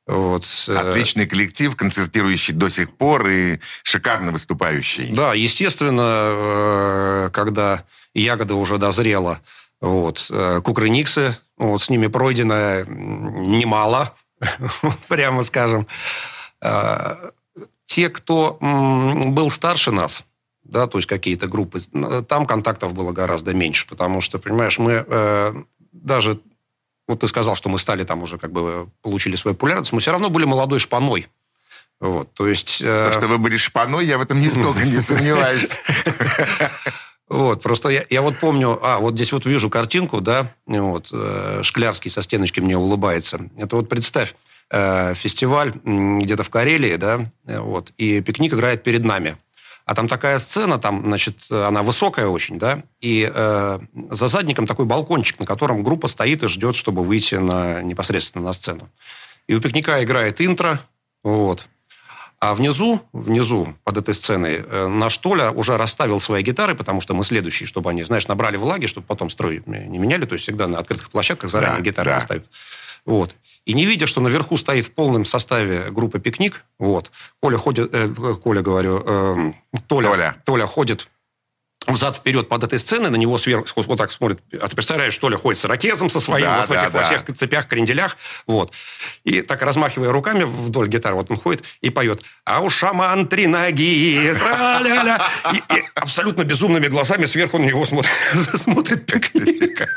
Вот. 0.06 0.44
Отличный 0.68 1.26
коллектив, 1.26 1.76
концертирующий 1.76 2.54
до 2.54 2.68
сих 2.68 2.90
пор 2.96 3.26
и 3.28 3.58
шикарно 3.82 4.32
выступающий. 4.32 5.12
Да, 5.12 5.34
естественно, 5.34 7.26
э, 7.26 7.30
когда 7.32 7.84
ягода 8.14 8.56
уже 8.56 8.78
дозрела, 8.78 9.40
вот, 9.80 10.26
э, 10.30 10.60
Кукрыниксы, 10.64 11.36
вот, 11.56 11.82
с 11.82 11.88
ними 11.88 12.08
пройдено 12.08 12.82
немало, 12.86 14.14
прямо 15.08 15.42
скажем. 15.42 15.86
А, 16.60 17.16
те, 17.84 18.08
кто 18.08 18.56
был 18.60 19.50
старше 19.50 19.90
нас, 19.90 20.24
да, 20.64 20.86
то 20.86 20.98
есть 20.98 21.08
какие-то 21.08 21.46
группы, 21.46 21.80
там 22.26 22.46
контактов 22.46 22.94
было 22.94 23.12
гораздо 23.12 23.52
меньше, 23.52 23.86
потому 23.86 24.20
что, 24.20 24.38
понимаешь, 24.38 24.78
мы 24.78 25.04
э, 25.06 25.54
даже, 25.92 26.40
вот 27.06 27.20
ты 27.20 27.28
сказал, 27.28 27.54
что 27.54 27.68
мы 27.68 27.78
стали 27.78 28.04
там 28.04 28.22
уже 28.22 28.38
как 28.38 28.52
бы 28.52 28.88
получили 29.02 29.36
свою 29.36 29.54
популярность, 29.54 29.92
мы 29.92 30.00
все 30.00 30.12
равно 30.12 30.30
были 30.30 30.44
молодой 30.44 30.78
шпаной. 30.78 31.28
Вот, 32.00 32.32
то 32.32 32.48
есть... 32.48 32.80
Э... 32.80 33.10
То, 33.12 33.18
что 33.18 33.28
вы 33.28 33.38
были 33.38 33.56
шпаной, 33.56 34.06
я 34.06 34.18
в 34.18 34.22
этом 34.22 34.40
нисколько 34.40 34.82
не 34.84 35.00
сомневаюсь. 35.00 35.70
Вот, 37.32 37.62
просто 37.62 37.88
я, 37.88 38.04
я 38.10 38.20
вот 38.20 38.38
помню, 38.38 38.78
а, 38.82 38.98
вот 38.98 39.14
здесь 39.14 39.32
вот 39.32 39.46
вижу 39.46 39.70
картинку, 39.70 40.20
да, 40.20 40.52
вот, 40.66 41.08
э, 41.12 41.60
Шклярский 41.62 42.10
со 42.10 42.20
стеночки 42.20 42.60
мне 42.60 42.76
улыбается. 42.76 43.48
Это 43.56 43.76
вот 43.76 43.88
представь, 43.88 44.34
э, 44.70 45.14
фестиваль 45.14 45.72
где-то 45.82 46.42
в 46.42 46.50
Карелии, 46.50 46.96
да, 46.96 47.24
э, 47.46 47.58
вот, 47.58 47.90
и 47.96 48.20
пикник 48.20 48.52
играет 48.52 48.82
перед 48.82 49.06
нами. 49.06 49.38
А 49.86 49.94
там 49.94 50.08
такая 50.08 50.38
сцена, 50.38 50.78
там, 50.78 51.06
значит, 51.06 51.50
она 51.50 51.82
высокая 51.82 52.26
очень, 52.26 52.58
да, 52.58 52.82
и 53.00 53.26
э, 53.34 53.78
за 54.10 54.28
задником 54.28 54.66
такой 54.66 54.84
балкончик, 54.84 55.40
на 55.40 55.46
котором 55.46 55.82
группа 55.82 56.08
стоит 56.08 56.42
и 56.42 56.48
ждет, 56.48 56.76
чтобы 56.76 57.02
выйти 57.02 57.36
на, 57.36 57.80
непосредственно 57.80 58.44
на 58.44 58.52
сцену. 58.52 58.90
И 59.46 59.54
у 59.54 59.60
пикника 59.62 60.04
играет 60.04 60.42
интро, 60.42 60.80
вот, 61.24 61.66
а 62.42 62.56
внизу, 62.56 63.00
внизу, 63.12 63.76
под 63.84 63.98
этой 63.98 64.14
сценой, 64.14 64.64
э, 64.68 64.88
наш 64.88 65.16
Толя 65.18 65.52
уже 65.52 65.76
расставил 65.76 66.18
свои 66.18 66.42
гитары, 66.42 66.74
потому 66.74 67.00
что 67.00 67.14
мы 67.14 67.22
следующие, 67.22 67.68
чтобы 67.68 67.88
они, 67.88 68.02
знаешь, 68.02 68.26
набрали 68.26 68.56
влаги, 68.56 68.86
чтобы 68.86 69.06
потом 69.06 69.30
строй 69.30 69.62
не 69.64 69.96
меняли. 69.96 70.24
То 70.24 70.32
есть 70.32 70.42
всегда 70.42 70.66
на 70.66 70.78
открытых 70.80 71.10
площадках 71.10 71.50
заранее 71.50 71.78
да, 71.78 71.84
гитары 71.84 72.10
да. 72.10 72.16
расставят. 72.16 72.44
Вот. 73.06 73.36
И 73.64 73.74
не 73.74 73.86
видя, 73.86 74.08
что 74.08 74.20
наверху 74.20 74.56
стоит 74.56 74.86
в 74.86 74.90
полном 74.90 75.24
составе 75.24 75.86
группа 75.90 76.18
«Пикник», 76.18 76.64
вот, 76.80 77.12
Коля 77.40 77.58
ходит, 77.58 77.90
э, 77.92 78.08
Коля, 78.08 78.60
говорю, 78.60 79.04
э, 79.06 79.52
Толя, 79.86 80.08
Толя. 80.08 80.36
Толя 80.44 80.66
ходит 80.66 81.08
взад-вперед 81.86 82.48
под 82.48 82.64
этой 82.64 82.78
сценой, 82.78 83.10
на 83.10 83.16
него 83.16 83.38
сверху 83.38 83.66
вот 83.82 83.96
так 83.96 84.12
смотрит. 84.12 84.40
А 84.60 84.68
ты 84.68 84.74
представляешь, 84.74 85.14
что 85.14 85.28
ли, 85.28 85.36
ходит 85.36 85.60
с 85.60 85.64
ракезом 85.64 86.10
со 86.10 86.20
своим, 86.20 86.46
да, 86.46 86.60
вот 86.60 86.68
да, 86.68 86.74
в 86.74 86.78
этих 86.78 86.92
да. 86.92 86.98
во 86.98 87.04
всех 87.04 87.36
цепях, 87.36 87.68
кренделях, 87.68 88.16
вот. 88.46 88.72
И 89.24 89.42
так, 89.42 89.62
размахивая 89.62 90.10
руками 90.10 90.44
вдоль 90.44 90.88
гитары, 90.88 91.14
вот 91.14 91.30
он 91.30 91.36
ходит 91.36 91.64
и 91.80 91.90
поет 91.90 92.22
«А 92.44 92.60
у 92.60 92.70
шаман 92.70 93.26
три 93.26 93.46
ноги, 93.46 94.32
тра-ля-ля». 94.38 95.22
И, 95.52 95.56
и 95.56 95.84
абсолютно 95.94 96.44
безумными 96.44 96.88
глазами 96.88 97.26
сверху 97.26 97.58
на 97.58 97.64
него 97.64 97.84
смотрит, 97.86 98.12
смотрит 98.54 99.06
пикник. 99.06 99.88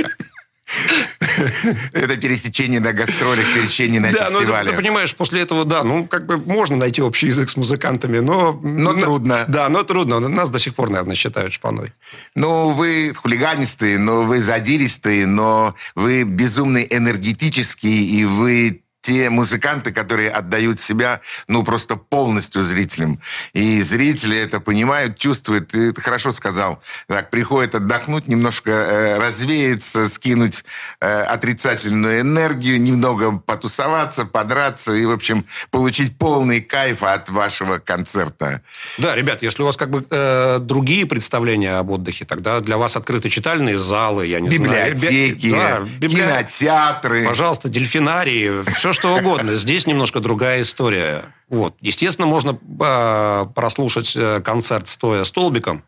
Это 1.94 2.18
пересечение 2.18 2.80
на 2.80 2.94
гастролях, 2.94 3.46
пересечение 3.54 4.00
на 4.00 4.12
да, 4.12 4.26
фестивале. 4.26 4.48
Да, 4.48 4.64
ну, 4.64 4.70
ты 4.72 4.76
понимаешь, 4.76 5.16
после 5.16 5.42
этого, 5.42 5.66
да, 5.66 5.84
ну, 5.84 6.08
как 6.08 6.26
бы 6.26 6.38
можно 6.38 6.76
найти 6.76 7.02
общий 7.02 7.28
язык 7.28 7.50
с 7.50 7.58
музыкантами, 7.58 8.20
но... 8.20 8.60
Но 8.64 8.94
трудно. 8.94 9.46
Да, 9.48 9.70
но 9.70 9.84
трудно. 9.84 10.20
Нас 10.20 10.50
до 10.50 10.60
сих 10.60 10.76
пор, 10.76 10.90
наверное, 10.90 11.16
считают 11.16 11.54
шпаной. 11.54 11.94
Ну, 12.36 12.72
вы 12.72 13.14
хулиганистые, 13.16 14.00
но 14.00 14.24
вы 14.24 14.42
задиристые, 14.42 15.26
но 15.26 15.76
вы 15.94 16.24
безумно 16.24 16.80
энергетические, 16.80 18.04
и 18.04 18.26
вы 18.26 18.82
те 19.06 19.30
музыканты, 19.30 19.92
которые 19.92 20.32
отдают 20.32 20.80
себя, 20.80 21.22
ну, 21.48 21.64
просто 21.64 21.96
полностью 21.96 22.64
зрителям. 22.64 23.20
И 23.54 23.84
зрители 23.84 24.36
это 24.36 24.60
понимают, 24.60 25.20
чувствуют. 25.20 25.70
Ты 25.70 25.94
хорошо 26.02 26.32
сказал. 26.32 26.82
Так, 27.08 27.30
приходят 27.30 27.76
отдохнуть, 27.76 28.28
немножко 28.28 28.72
э, 28.72 29.20
развеяться, 29.20 30.10
скинуть 30.10 30.66
э, 31.02 31.22
отрицательную 31.22 32.22
энергию, 32.22 32.82
немного 32.82 33.38
потусоваться, 33.38 34.26
подраться 34.26 34.94
и, 34.94 35.06
в 35.06 35.12
общем, 35.12 35.46
получить 35.70 36.18
полный 36.18 36.62
кайф 36.62 37.04
от 37.04 37.30
вашего 37.30 37.78
концерта. 37.78 38.62
Да, 38.98 39.16
ребят, 39.16 39.44
если 39.44 39.62
у 39.62 39.68
вас 39.68 39.78
как 39.78 39.92
бы 39.92 40.04
э, 40.10 40.58
другие 40.60 41.06
представления 41.06 41.74
об 41.78 41.92
отдыхе, 41.92 42.26
тогда 42.26 42.60
для 42.60 42.78
вас 42.78 42.96
открыты 42.96 43.30
читальные 43.30 43.78
залы, 43.78 44.26
я 44.26 44.40
не 44.40 44.50
библиотеки, 44.50 45.50
знаю. 45.50 45.86
Да, 45.86 45.92
библи... 46.00 46.22
кинотеатры. 46.22 47.26
Пожалуйста, 47.26 47.70
дельфинарии, 47.70 48.64
все, 48.74 48.95
что 48.96 49.16
угодно. 49.16 49.54
Здесь 49.56 49.86
немножко 49.86 50.20
другая 50.20 50.62
история. 50.62 51.26
Вот. 51.50 51.76
Естественно, 51.82 52.28
можно 52.28 52.58
э, 52.58 53.46
прослушать 53.54 54.16
э, 54.16 54.42
концерт 54.42 54.88
стоя 54.88 55.24
столбиком. 55.24 55.84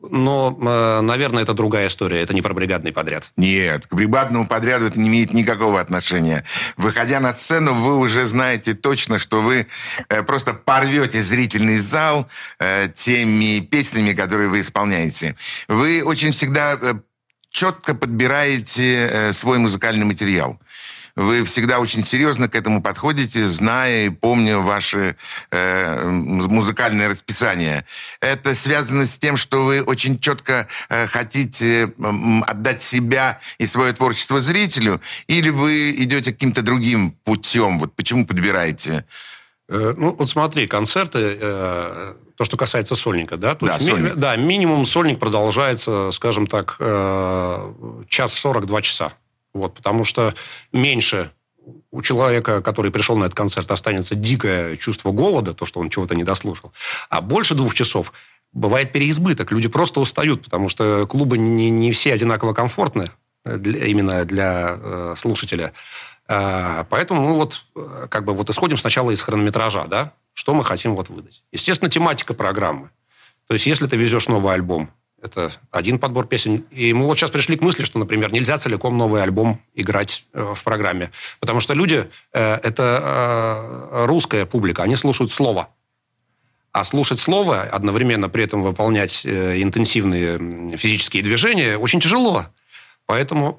Но, 0.00 0.56
э, 0.60 1.00
наверное, 1.00 1.42
это 1.42 1.54
другая 1.54 1.86
история. 1.86 2.20
Это 2.20 2.34
не 2.34 2.42
про 2.42 2.52
бригадный 2.52 2.92
подряд. 2.92 3.32
Нет, 3.36 3.86
к 3.86 3.94
бригадному 3.94 4.46
подряду 4.46 4.86
это 4.86 4.98
не 4.98 5.08
имеет 5.08 5.32
никакого 5.32 5.80
отношения. 5.80 6.44
Выходя 6.76 7.20
на 7.20 7.32
сцену, 7.32 7.72
вы 7.72 7.96
уже 7.96 8.26
знаете 8.26 8.74
точно, 8.74 9.18
что 9.18 9.40
вы 9.40 9.66
э, 10.08 10.22
просто 10.22 10.52
порвете 10.52 11.22
зрительный 11.22 11.78
зал 11.78 12.28
теми 12.94 13.60
песнями, 13.60 14.12
которые 14.12 14.48
вы 14.48 14.60
исполняете. 14.60 15.36
Вы 15.68 16.02
очень 16.04 16.32
всегда 16.32 16.78
четко 17.50 17.94
подбираете 17.94 19.30
свой 19.32 19.58
музыкальный 19.58 20.04
материал. 20.04 20.58
Вы 21.16 21.44
всегда 21.44 21.80
очень 21.80 22.04
серьезно 22.04 22.46
к 22.48 22.54
этому 22.54 22.82
подходите, 22.82 23.46
зная 23.46 24.06
и 24.06 24.08
помня 24.10 24.58
ваше 24.58 25.16
э, 25.50 26.08
музыкальное 26.10 27.08
расписание. 27.08 27.86
Это 28.20 28.54
связано 28.54 29.06
с 29.06 29.16
тем, 29.16 29.38
что 29.38 29.64
вы 29.64 29.82
очень 29.82 30.20
четко 30.20 30.68
э, 30.90 31.06
хотите 31.06 31.84
э, 31.84 32.40
отдать 32.46 32.82
себя 32.82 33.40
и 33.56 33.66
свое 33.66 33.94
творчество 33.94 34.40
зрителю, 34.40 35.00
или 35.26 35.48
вы 35.48 35.92
идете 35.92 36.32
каким-то 36.32 36.60
другим 36.60 37.12
путем? 37.24 37.78
Вот 37.78 37.94
почему 37.96 38.26
подбираете? 38.26 39.06
Э, 39.68 39.94
ну, 39.96 40.14
вот 40.18 40.28
смотри, 40.28 40.66
концерты, 40.66 41.38
э, 41.40 42.14
то, 42.36 42.44
что 42.44 42.58
касается 42.58 42.94
сольника, 42.94 43.38
да? 43.38 43.54
То 43.54 43.64
да, 43.64 43.74
есть, 43.74 43.86
сольник. 43.86 44.14
Ми, 44.14 44.20
да, 44.20 44.36
минимум 44.36 44.84
сольник 44.84 45.18
продолжается, 45.18 46.10
скажем 46.12 46.46
так, 46.46 46.76
э, 46.78 47.72
час 48.08 48.34
сорок 48.34 48.66
два 48.66 48.82
часа. 48.82 49.14
Вот, 49.56 49.74
потому 49.74 50.04
что 50.04 50.34
меньше 50.72 51.30
у 51.90 52.02
человека, 52.02 52.62
который 52.62 52.90
пришел 52.90 53.16
на 53.16 53.24
этот 53.24 53.34
концерт, 53.34 53.70
останется 53.70 54.14
дикое 54.14 54.76
чувство 54.76 55.10
голода, 55.10 55.52
то, 55.54 55.64
что 55.64 55.80
он 55.80 55.90
чего-то 55.90 56.14
не 56.14 56.24
дослушал. 56.24 56.72
А 57.08 57.20
больше 57.20 57.54
двух 57.54 57.74
часов 57.74 58.12
бывает 58.52 58.92
переизбыток. 58.92 59.50
Люди 59.50 59.68
просто 59.68 60.00
устают, 60.00 60.44
потому 60.44 60.68
что 60.68 61.06
клубы 61.06 61.38
не, 61.38 61.70
не 61.70 61.92
все 61.92 62.12
одинаково 62.12 62.52
комфортны 62.54 63.06
для, 63.44 63.86
именно 63.86 64.24
для 64.24 64.76
э, 64.78 65.14
слушателя. 65.16 65.72
Э, 66.28 66.84
поэтому 66.88 67.28
мы 67.28 67.34
вот 67.34 67.64
э, 67.74 68.06
как 68.08 68.24
бы 68.24 68.34
вот 68.34 68.50
исходим 68.50 68.76
сначала 68.76 69.10
из 69.10 69.22
хронометража, 69.22 69.86
да, 69.86 70.12
что 70.34 70.54
мы 70.54 70.64
хотим 70.64 70.94
вот 70.94 71.08
выдать. 71.08 71.42
Естественно, 71.52 71.90
тематика 71.90 72.34
программы. 72.34 72.90
То 73.48 73.54
есть, 73.54 73.66
если 73.66 73.86
ты 73.86 73.96
везешь 73.96 74.28
новый 74.28 74.54
альбом, 74.54 74.90
это 75.22 75.50
один 75.70 75.98
подбор 75.98 76.26
песен. 76.26 76.64
И 76.70 76.92
мы 76.92 77.06
вот 77.06 77.18
сейчас 77.18 77.30
пришли 77.30 77.56
к 77.56 77.62
мысли, 77.62 77.84
что, 77.84 77.98
например, 77.98 78.32
нельзя 78.32 78.58
целиком 78.58 78.96
новый 78.96 79.22
альбом 79.22 79.60
играть 79.74 80.26
э, 80.32 80.54
в 80.54 80.62
программе. 80.62 81.10
Потому 81.40 81.60
что 81.60 81.74
люди, 81.74 82.08
э, 82.32 82.54
это 82.62 83.00
э, 83.92 84.06
русская 84.06 84.46
публика, 84.46 84.82
они 84.82 84.96
слушают 84.96 85.32
слово. 85.32 85.68
А 86.72 86.84
слушать 86.84 87.18
слово, 87.18 87.62
одновременно 87.62 88.28
при 88.28 88.44
этом 88.44 88.60
выполнять 88.60 89.24
интенсивные 89.24 90.76
физические 90.76 91.22
движения, 91.22 91.78
очень 91.78 92.00
тяжело. 92.00 92.46
Поэтому... 93.06 93.58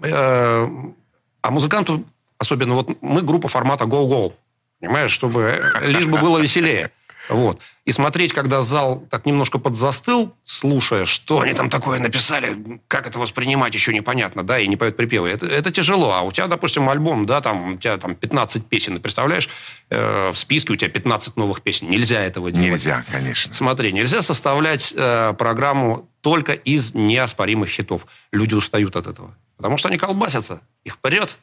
А 1.41 1.51
музыканту, 1.51 2.03
особенно 2.37 2.75
вот 2.75 3.01
мы 3.01 3.21
группа 3.21 3.47
формата 3.47 3.85
go-go, 3.85 4.33
понимаешь, 4.79 5.11
чтобы 5.11 5.55
лишь 5.81 6.05
бы 6.05 6.17
было 6.17 6.39
веселее. 6.39 6.91
Вот. 7.29 7.59
И 7.85 7.91
смотреть, 7.91 8.33
когда 8.33 8.61
зал 8.61 9.05
так 9.09 9.25
немножко 9.25 9.59
подзастыл, 9.59 10.35
слушая, 10.43 11.05
что 11.05 11.39
они 11.41 11.53
там 11.53 11.69
такое 11.69 11.99
написали, 11.99 12.81
как 12.87 13.07
это 13.07 13.17
воспринимать, 13.17 13.73
еще 13.73 13.93
непонятно, 13.93 14.43
да, 14.43 14.59
и 14.59 14.67
не 14.67 14.75
поют 14.75 14.97
припевы. 14.97 15.29
Это, 15.29 15.45
это 15.45 15.71
тяжело. 15.71 16.11
А 16.11 16.21
у 16.21 16.31
тебя, 16.31 16.47
допустим, 16.47 16.89
альбом, 16.89 17.25
да, 17.25 17.41
там, 17.41 17.73
у 17.73 17.77
тебя 17.77 17.97
там 17.97 18.15
15 18.15 18.65
песен, 18.65 18.95
ты 18.95 18.99
представляешь, 18.99 19.49
э, 19.89 20.31
в 20.31 20.37
списке 20.37 20.73
у 20.73 20.75
тебя 20.75 20.89
15 20.89 21.37
новых 21.37 21.61
песен. 21.61 21.89
Нельзя 21.89 22.21
этого 22.21 22.51
делать. 22.51 22.71
Нельзя, 22.71 23.05
конечно. 23.09 23.53
Смотри, 23.53 23.93
нельзя 23.93 24.21
составлять 24.21 24.93
э, 24.95 25.33
программу 25.37 26.09
только 26.21 26.53
из 26.53 26.93
неоспоримых 26.93 27.69
хитов. 27.69 28.05
Люди 28.31 28.53
устают 28.53 28.95
от 28.95 29.07
этого. 29.07 29.33
Потому 29.55 29.77
что 29.77 29.87
они 29.87 29.97
колбасятся, 29.97 30.61
их 30.83 30.99
прет. 30.99 31.37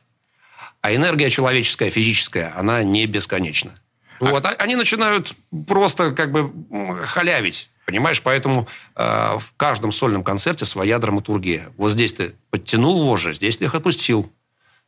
А 0.82 0.94
энергия 0.94 1.30
человеческая, 1.30 1.90
физическая, 1.90 2.52
она 2.54 2.82
не 2.82 3.06
бесконечна. 3.06 3.72
Вот, 4.30 4.44
а... 4.44 4.50
они 4.58 4.76
начинают 4.76 5.34
просто 5.66 6.12
как 6.12 6.32
бы 6.32 6.52
халявить. 7.06 7.70
Понимаешь, 7.86 8.22
поэтому 8.22 8.66
э, 8.96 9.38
в 9.38 9.54
каждом 9.56 9.92
сольном 9.92 10.24
концерте 10.24 10.64
своя 10.64 10.98
драматургия. 10.98 11.68
Вот 11.76 11.90
здесь 11.90 12.14
ты 12.14 12.34
подтянул 12.50 13.06
вожжи, 13.06 13.34
здесь 13.34 13.58
ты 13.58 13.66
их 13.66 13.74
отпустил. 13.74 14.32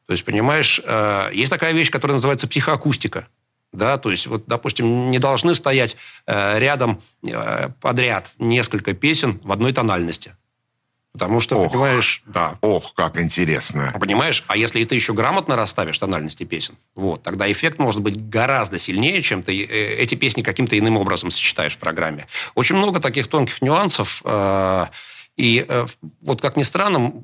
То 0.06 0.12
есть, 0.12 0.24
понимаешь, 0.24 0.80
э, 0.82 1.30
есть 1.34 1.50
такая 1.50 1.72
вещь, 1.72 1.90
которая 1.90 2.14
называется 2.14 2.48
психоакустика. 2.48 3.26
Да, 3.72 3.98
то 3.98 4.10
есть, 4.10 4.26
вот, 4.26 4.44
допустим, 4.46 5.10
не 5.10 5.18
должны 5.18 5.54
стоять 5.54 5.96
э, 6.26 6.58
рядом 6.58 7.02
э, 7.26 7.68
подряд 7.80 8.32
несколько 8.38 8.94
песен 8.94 9.40
в 9.42 9.52
одной 9.52 9.74
тональности. 9.74 10.34
Потому 11.16 11.40
что, 11.40 11.56
ох, 11.56 11.72
понимаешь, 11.72 12.22
да. 12.26 12.58
Ох, 12.60 12.92
как 12.92 13.18
интересно. 13.18 13.90
Понимаешь, 13.98 14.44
а 14.48 14.56
если 14.58 14.84
ты 14.84 14.94
еще 14.96 15.14
грамотно 15.14 15.56
расставишь 15.56 15.96
тональности 15.96 16.44
песен, 16.44 16.74
вот, 16.94 17.22
тогда 17.22 17.50
эффект 17.50 17.78
может 17.78 18.02
быть 18.02 18.28
гораздо 18.28 18.78
сильнее, 18.78 19.22
чем 19.22 19.42
ты 19.42 19.64
э, 19.64 19.94
эти 19.96 20.14
песни 20.14 20.42
каким-то 20.42 20.78
иным 20.78 20.98
образом 20.98 21.30
сочетаешь 21.30 21.76
в 21.76 21.78
программе. 21.78 22.26
Очень 22.54 22.76
много 22.76 23.00
таких 23.00 23.28
тонких 23.28 23.62
нюансов. 23.62 24.20
Э, 24.26 24.88
и 25.38 25.64
э, 25.66 25.86
вот 26.20 26.42
как 26.42 26.58
ни 26.58 26.62
странно, 26.64 27.14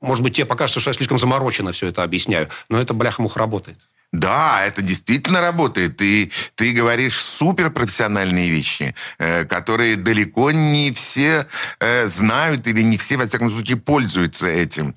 может 0.00 0.22
быть, 0.22 0.36
тебе 0.36 0.46
покажется, 0.46 0.78
что 0.78 0.90
я 0.90 0.94
слишком 0.94 1.18
замороченно 1.18 1.72
все 1.72 1.88
это 1.88 2.04
объясняю, 2.04 2.48
но 2.68 2.80
это, 2.80 2.94
бляха-муха, 2.94 3.40
работает. 3.40 3.78
Да, 4.12 4.66
это 4.66 4.82
действительно 4.82 5.40
работает. 5.40 6.02
И 6.02 6.32
ты 6.56 6.72
говоришь 6.72 7.16
суперпрофессиональные 7.16 8.50
вещи, 8.50 8.92
э, 9.18 9.44
которые 9.44 9.94
далеко 9.94 10.50
не 10.50 10.90
все 10.92 11.46
э, 11.78 12.08
знают 12.08 12.66
или 12.66 12.82
не 12.82 12.98
все, 12.98 13.16
во 13.16 13.28
всяком 13.28 13.50
случае, 13.50 13.76
пользуются 13.76 14.48
этим. 14.48 14.96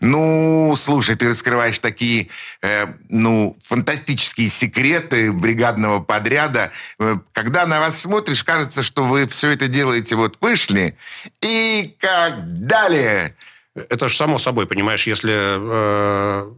Ну, 0.00 0.74
слушай, 0.78 1.14
ты 1.14 1.28
раскрываешь 1.28 1.78
такие, 1.78 2.28
э, 2.62 2.86
ну, 3.10 3.54
фантастические 3.62 4.48
секреты 4.48 5.30
бригадного 5.30 6.00
подряда. 6.00 6.70
Когда 7.32 7.66
на 7.66 7.80
вас 7.80 8.00
смотришь, 8.00 8.44
кажется, 8.44 8.82
что 8.82 9.04
вы 9.04 9.26
все 9.26 9.50
это 9.50 9.68
делаете, 9.68 10.16
вот 10.16 10.38
вышли, 10.40 10.96
и 11.42 11.94
как 12.00 12.66
далее. 12.66 13.36
Это 13.74 14.08
же 14.08 14.16
само 14.16 14.38
собой, 14.38 14.66
понимаешь, 14.66 15.06
если 15.06 15.34
э, 15.34 16.52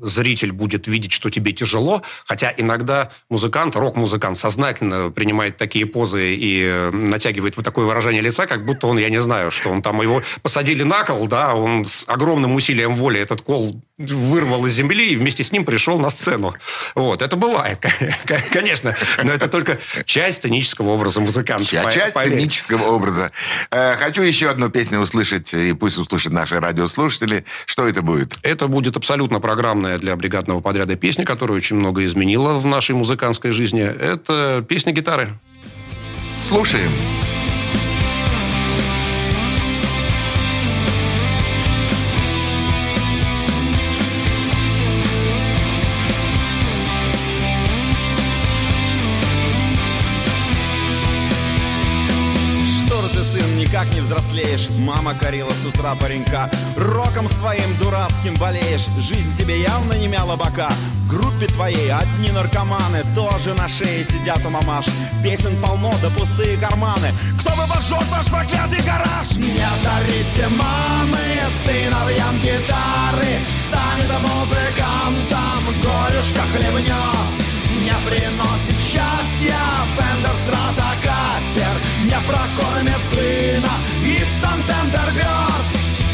зритель 0.00 0.52
будет 0.52 0.86
видеть, 0.86 1.12
что 1.12 1.30
тебе 1.30 1.52
тяжело, 1.52 2.02
хотя 2.24 2.52
иногда 2.56 3.10
музыкант, 3.28 3.76
рок-музыкант 3.76 4.36
сознательно 4.36 5.10
принимает 5.10 5.56
такие 5.56 5.86
позы 5.86 6.34
и 6.34 6.62
э, 6.64 6.90
натягивает 6.90 7.56
вот 7.56 7.64
такое 7.64 7.86
выражение 7.86 8.22
лица, 8.22 8.46
как 8.46 8.64
будто 8.64 8.86
он, 8.86 8.98
я 8.98 9.10
не 9.10 9.20
знаю, 9.20 9.50
что 9.50 9.70
он 9.70 9.82
там 9.82 10.00
его 10.02 10.22
посадили 10.42 10.82
на 10.82 11.04
кол, 11.04 11.28
да, 11.28 11.54
он 11.54 11.84
с 11.84 12.04
огромным 12.08 12.54
усилием 12.54 12.94
воли 12.94 13.20
этот 13.20 13.42
кол 13.42 13.80
вырвал 13.98 14.66
из 14.66 14.72
земли 14.72 15.12
и 15.12 15.16
вместе 15.16 15.42
с 15.42 15.52
ним 15.52 15.64
пришел 15.64 15.98
на 15.98 16.10
сцену. 16.10 16.54
Вот, 16.94 17.20
это 17.20 17.36
бывает, 17.36 17.84
конечно, 18.52 18.96
но 19.22 19.32
это 19.32 19.48
только 19.48 19.78
часть 20.04 20.38
сценического 20.38 20.90
образа 20.90 21.20
музыканта. 21.20 21.66
Часть 21.66 22.16
сценического 22.16 22.84
образа. 22.92 23.32
Э, 23.70 23.96
хочу 23.96 24.22
еще 24.22 24.50
одну 24.50 24.70
песню 24.70 25.00
услышать, 25.00 25.52
и 25.52 25.72
пусть 25.72 25.98
услышат 25.98 26.32
наши 26.32 26.60
радиослушатели. 26.60 27.44
Что 27.66 27.88
это 27.88 28.02
будет? 28.02 28.38
Это 28.42 28.68
будет 28.68 28.96
абсолютно 28.96 29.40
программная 29.40 29.98
для 29.98 30.14
бригадного 30.16 30.60
подряда 30.60 30.94
песня, 30.96 31.24
которая 31.24 31.58
очень 31.58 31.76
много 31.76 32.04
изменила 32.04 32.54
в 32.54 32.66
нашей 32.66 32.94
музыкантской 32.94 33.50
жизни. 33.50 33.82
Это 33.82 34.64
песня 34.68 34.92
гитары. 34.92 35.38
Слушаем. 36.48 36.90
Слушаем. 36.90 37.27
Мама 54.88 55.12
корила 55.12 55.50
с 55.50 55.66
утра 55.66 55.94
паренька. 55.96 56.50
Роком 56.74 57.28
своим 57.28 57.76
дурацким 57.76 58.34
болеешь. 58.36 58.86
Жизнь 58.98 59.36
тебе 59.36 59.60
явно 59.60 59.92
не 59.92 60.08
мяла 60.08 60.34
бока. 60.34 60.70
В 61.04 61.08
группе 61.08 61.46
твоей 61.46 61.92
одни 61.92 62.30
наркоманы 62.30 63.04
Тоже 63.14 63.52
на 63.52 63.68
шее 63.68 64.02
сидят 64.02 64.40
у 64.46 64.48
мамаш. 64.48 64.86
Песен 65.22 65.54
полно, 65.60 65.92
да 66.00 66.08
пустые 66.08 66.56
карманы. 66.56 67.12
Кто 67.38 67.50
бы 67.50 67.68
поджег 67.68 68.02
ваш 68.10 68.26
проклятый 68.28 68.80
гараж? 68.80 69.32
Не 69.36 69.68
дарите 69.84 70.48
мамы 70.56 71.18
сыновьям 71.66 72.38
гитары. 72.38 73.44
Станет 73.68 74.10
музыкантом, 74.22 75.64
горюшка 75.84 76.40
хлебнет 76.50 77.28
Не 77.84 77.92
приносит 78.08 78.80
счастья 78.80 79.60
Фендер 79.98 80.34
Стратокастер 80.46 81.67
Не 82.08 82.18
прокормит 82.20 82.96
сына 83.10 83.68
Ипсон 84.02 84.62
Тендерберт 84.62 85.66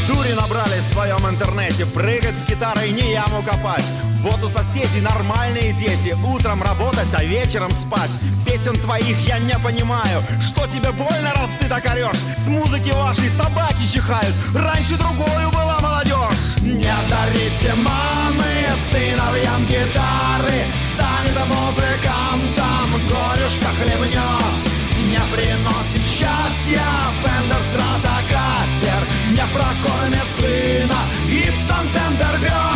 Дури 0.09 0.33
набрали 0.33 0.77
в 0.79 0.91
своем 0.91 1.25
интернете. 1.29 1.85
Прыгать 1.85 2.35
с 2.35 2.49
гитарой 2.49 2.91
не 2.91 3.13
яму 3.13 3.41
копать 3.41 3.85
Вот 4.19 4.43
у 4.43 4.49
соседей 4.49 4.99
нормальные 4.99 5.71
дети. 5.71 6.13
Утром 6.21 6.61
работать, 6.61 7.07
а 7.13 7.23
вечером 7.23 7.71
спать. 7.71 8.09
Песен 8.45 8.75
твоих 8.75 9.17
я 9.25 9.39
не 9.39 9.57
понимаю. 9.59 10.21
Что 10.41 10.67
тебе 10.67 10.91
больно, 10.91 11.31
раз 11.33 11.49
ты 11.61 11.67
так 11.67 11.85
орешь? 11.89 12.19
С 12.43 12.47
музыки 12.49 12.91
вашей 12.91 13.29
собаки 13.29 13.87
чихают. 13.89 14.35
Раньше 14.53 14.97
другую 14.97 15.49
была 15.53 15.79
молодежь. 15.79 16.57
Не 16.59 16.93
дарите 17.09 17.73
мамы 17.75 18.67
сыновьям 18.91 19.63
гитары. 19.65 20.59
Станет 20.93 21.37
музыкантом, 21.47 22.91
горюшка 23.07 23.69
хлебнет 23.79 24.74
не 25.15 25.35
приносит 25.35 26.05
счастья 26.05 26.83
Фендер 27.23 27.61
Стратокастер 27.71 29.01
Не 29.31 29.45
прокормит 29.53 30.25
сына. 30.37 30.97
Гибсон 31.29 31.87
Тендерберг 31.93 32.74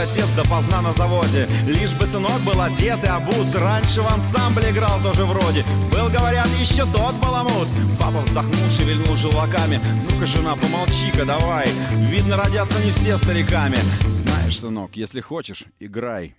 отец 0.00 0.26
допоздна 0.36 0.80
на 0.82 0.92
заводе. 0.92 1.46
Лишь 1.66 1.92
бы 1.92 2.06
сынок 2.06 2.40
был 2.40 2.60
одет 2.60 3.02
и 3.04 3.06
обут. 3.06 3.54
Раньше 3.54 4.02
в 4.02 4.12
ансамбле 4.12 4.70
играл 4.70 5.00
тоже 5.02 5.24
вроде. 5.24 5.64
Был, 5.92 6.08
говорят, 6.08 6.48
еще 6.58 6.86
тот 6.86 7.14
баламут. 7.16 7.68
Папа 7.98 8.20
вздохнул, 8.20 8.70
шевельнул 8.76 9.16
желваками. 9.16 9.80
Ну-ка, 10.10 10.26
жена, 10.26 10.56
помолчи-ка, 10.56 11.24
давай. 11.24 11.68
Видно, 12.10 12.36
родятся 12.36 12.82
не 12.84 12.90
все 12.92 13.16
стариками. 13.18 13.78
Знаешь, 14.24 14.58
сынок, 14.58 14.90
если 14.94 15.20
хочешь, 15.20 15.64
играй. 15.78 16.34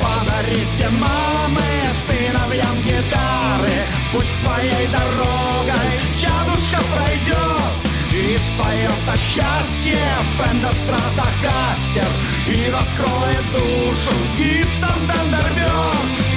Подарите 0.00 0.88
мамы 0.90 1.60
сыновьям 2.06 2.76
гитары. 2.84 3.84
Пусть 4.12 4.42
своей 4.42 4.86
дорогой 4.88 5.98
чадушка 6.20 6.82
пройдет 6.94 7.87
и 8.12 8.36
споет 8.38 8.90
о 9.06 9.16
счастье 9.16 9.98
Фендер 10.36 10.72
Стратокастер 10.72 12.08
И 12.46 12.70
раскроет 12.70 13.44
душу 13.52 14.14
Гибсон 14.38 15.06
Тендерберг 15.06 16.27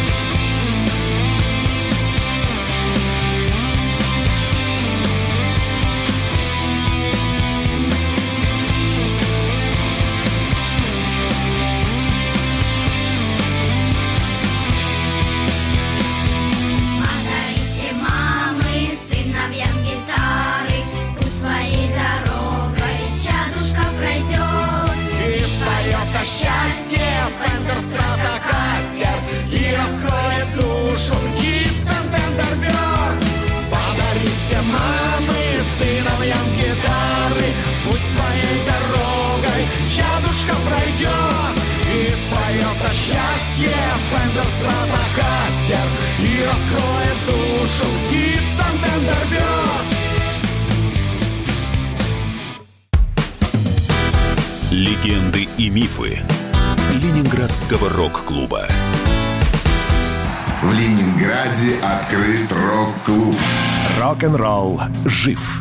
Рок-н-ролл 64.21 64.81
жив 65.05 65.60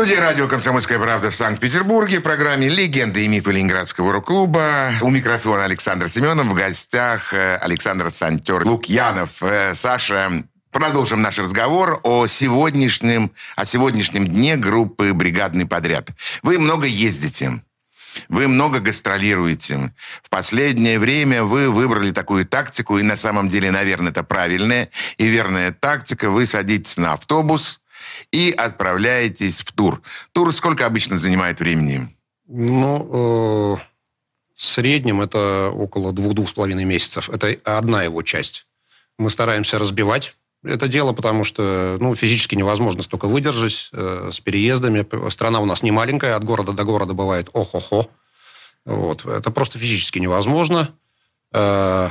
студии 0.00 0.14
радио 0.14 0.48
«Комсомольская 0.48 0.98
правда» 0.98 1.30
в 1.30 1.34
Санкт-Петербурге 1.34 2.20
в 2.20 2.22
программе 2.22 2.70
«Легенды 2.70 3.26
и 3.26 3.28
мифы 3.28 3.52
Ленинградского 3.52 4.14
рок-клуба». 4.14 4.92
У 5.02 5.10
микрофона 5.10 5.64
Александр 5.64 6.08
Семенов, 6.08 6.46
в 6.46 6.54
гостях 6.54 7.34
э, 7.34 7.56
Александр 7.56 8.10
Сантер 8.10 8.66
Лукьянов. 8.66 9.42
Э, 9.42 9.74
Саша, 9.74 10.42
Продолжим 10.70 11.20
наш 11.20 11.38
разговор 11.38 12.00
о 12.02 12.26
сегодняшнем, 12.28 13.30
о 13.56 13.66
сегодняшнем 13.66 14.26
дне 14.26 14.56
группы 14.56 15.12
«Бригадный 15.12 15.66
подряд». 15.66 16.08
Вы 16.42 16.58
много 16.58 16.86
ездите, 16.86 17.60
вы 18.30 18.48
много 18.48 18.80
гастролируете. 18.80 19.92
В 20.22 20.30
последнее 20.30 20.98
время 20.98 21.44
вы 21.44 21.70
выбрали 21.70 22.10
такую 22.10 22.46
тактику, 22.46 22.96
и 22.96 23.02
на 23.02 23.18
самом 23.18 23.50
деле, 23.50 23.70
наверное, 23.70 24.12
это 24.12 24.22
правильная 24.22 24.88
и 25.18 25.26
верная 25.26 25.72
тактика. 25.72 26.30
Вы 26.30 26.46
садитесь 26.46 26.96
на 26.96 27.12
автобус, 27.12 27.79
и 28.32 28.50
отправляетесь 28.50 29.60
в 29.60 29.72
тур. 29.72 30.02
Тур 30.32 30.52
сколько 30.54 30.86
обычно 30.86 31.18
занимает 31.18 31.60
времени? 31.60 32.16
Ну, 32.46 33.76
э, 33.76 33.76
в 34.54 34.62
среднем 34.62 35.20
это 35.20 35.70
около 35.70 36.12
двух-двух 36.12 36.48
с 36.48 36.52
половиной 36.52 36.84
месяцев. 36.84 37.30
Это 37.30 37.56
одна 37.64 38.02
его 38.02 38.22
часть. 38.22 38.66
Мы 39.18 39.30
стараемся 39.30 39.78
разбивать 39.78 40.36
это 40.62 40.88
дело, 40.88 41.12
потому 41.12 41.44
что 41.44 41.96
ну, 42.00 42.14
физически 42.14 42.54
невозможно 42.54 43.02
столько 43.02 43.26
выдержать 43.26 43.88
э, 43.92 44.30
с 44.30 44.40
переездами. 44.40 45.06
Страна 45.30 45.60
у 45.60 45.64
нас 45.64 45.82
не 45.82 45.90
маленькая, 45.90 46.36
от 46.36 46.44
города 46.44 46.72
до 46.72 46.84
города 46.84 47.14
бывает 47.14 47.48
ох-охо. 47.52 48.08
Вот. 48.84 49.24
Это 49.24 49.50
просто 49.50 49.78
физически 49.78 50.18
невозможно. 50.18 50.94
Э, 51.52 52.10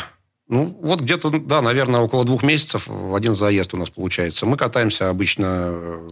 вот 0.89 1.02
где-то, 1.02 1.30
да, 1.30 1.62
наверное, 1.62 2.02
около 2.02 2.25
двух 2.25 2.43
месяцев 2.43 2.88
в 2.88 3.15
один 3.15 3.34
заезд 3.34 3.73
у 3.73 3.78
нас 3.78 3.89
получается. 3.89 4.45
Мы 4.45 4.58
катаемся 4.58 5.10
обычно 5.10 5.45
э, 5.71 6.10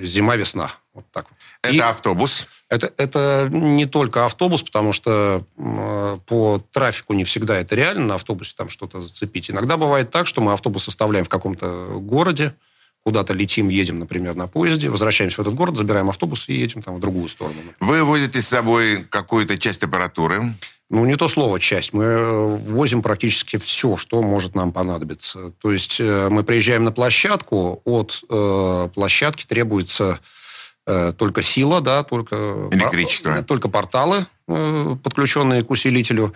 зима-весна. 0.00 0.70
Вот 0.94 1.04
так 1.12 1.26
вот. 1.28 1.38
Это 1.62 1.74
И 1.74 1.78
автобус? 1.78 2.46
Это, 2.68 2.92
это 2.96 3.48
не 3.50 3.86
только 3.86 4.24
автобус, 4.24 4.62
потому 4.62 4.92
что 4.92 5.44
э, 5.56 6.16
по 6.26 6.60
трафику 6.72 7.12
не 7.12 7.24
всегда 7.24 7.58
это 7.58 7.74
реально 7.74 8.06
на 8.06 8.14
автобусе 8.16 8.54
там 8.56 8.68
что-то 8.68 9.00
зацепить. 9.00 9.50
Иногда 9.50 9.76
бывает 9.76 10.10
так, 10.10 10.26
что 10.26 10.40
мы 10.40 10.52
автобус 10.52 10.88
оставляем 10.88 11.24
в 11.24 11.28
каком-то 11.28 11.98
городе, 12.00 12.54
куда-то 13.04 13.32
летим, 13.32 13.68
едем, 13.68 13.98
например, 13.98 14.34
на 14.34 14.46
поезде, 14.46 14.88
возвращаемся 14.88 15.38
в 15.38 15.40
этот 15.40 15.54
город, 15.54 15.76
забираем 15.76 16.08
автобус 16.08 16.48
и 16.48 16.54
едем 16.54 16.82
там 16.82 16.96
в 16.96 17.00
другую 17.00 17.28
сторону. 17.28 17.60
Вы 17.80 18.04
возите 18.04 18.40
с 18.40 18.48
собой 18.48 19.04
какую-то 19.08 19.58
часть 19.58 19.82
аппаратуры? 19.82 20.54
Ну, 20.88 21.06
не 21.06 21.16
то 21.16 21.26
слово 21.26 21.58
«часть». 21.58 21.94
Мы 21.94 22.04
э, 22.04 22.56
возим 22.56 23.00
практически 23.00 23.56
все, 23.56 23.96
что 23.96 24.22
может 24.22 24.54
нам 24.54 24.72
понадобиться. 24.72 25.52
То 25.62 25.72
есть 25.72 25.98
э, 25.98 26.28
мы 26.28 26.44
приезжаем 26.44 26.84
на 26.84 26.92
площадку, 26.92 27.80
от 27.86 28.22
э, 28.28 28.88
площадки 28.94 29.46
требуется 29.46 30.20
э, 30.86 31.14
только 31.16 31.40
сила, 31.40 31.80
да, 31.80 32.02
только... 32.02 32.68
Электричество. 32.70 33.42
Только 33.42 33.70
порталы, 33.70 34.26
э, 34.48 34.96
подключенные 35.02 35.62
к 35.64 35.70
усилителю. 35.70 36.34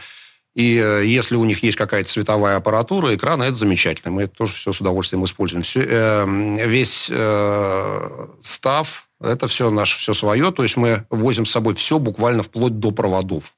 И 0.56 0.78
э, 0.82 1.04
если 1.04 1.36
у 1.36 1.44
них 1.44 1.62
есть 1.62 1.76
какая-то 1.76 2.08
световая 2.08 2.56
аппаратура, 2.56 3.14
экраны, 3.14 3.44
это 3.44 3.54
замечательно. 3.54 4.10
Мы 4.10 4.22
это 4.22 4.34
тоже 4.36 4.54
все 4.54 4.72
с 4.72 4.80
удовольствием 4.80 5.22
используем. 5.22 5.62
Все, 5.62 5.84
э, 5.86 6.66
весь 6.66 7.08
э, 7.12 8.26
став, 8.40 9.06
это 9.20 9.48
все 9.48 9.68
наше, 9.68 9.98
все 9.98 10.14
свое. 10.14 10.50
То 10.52 10.62
есть 10.62 10.78
мы 10.78 11.04
возим 11.10 11.44
с 11.44 11.50
собой 11.50 11.74
все 11.74 11.98
буквально 11.98 12.42
вплоть 12.42 12.78
до 12.78 12.90
проводов. 12.90 13.52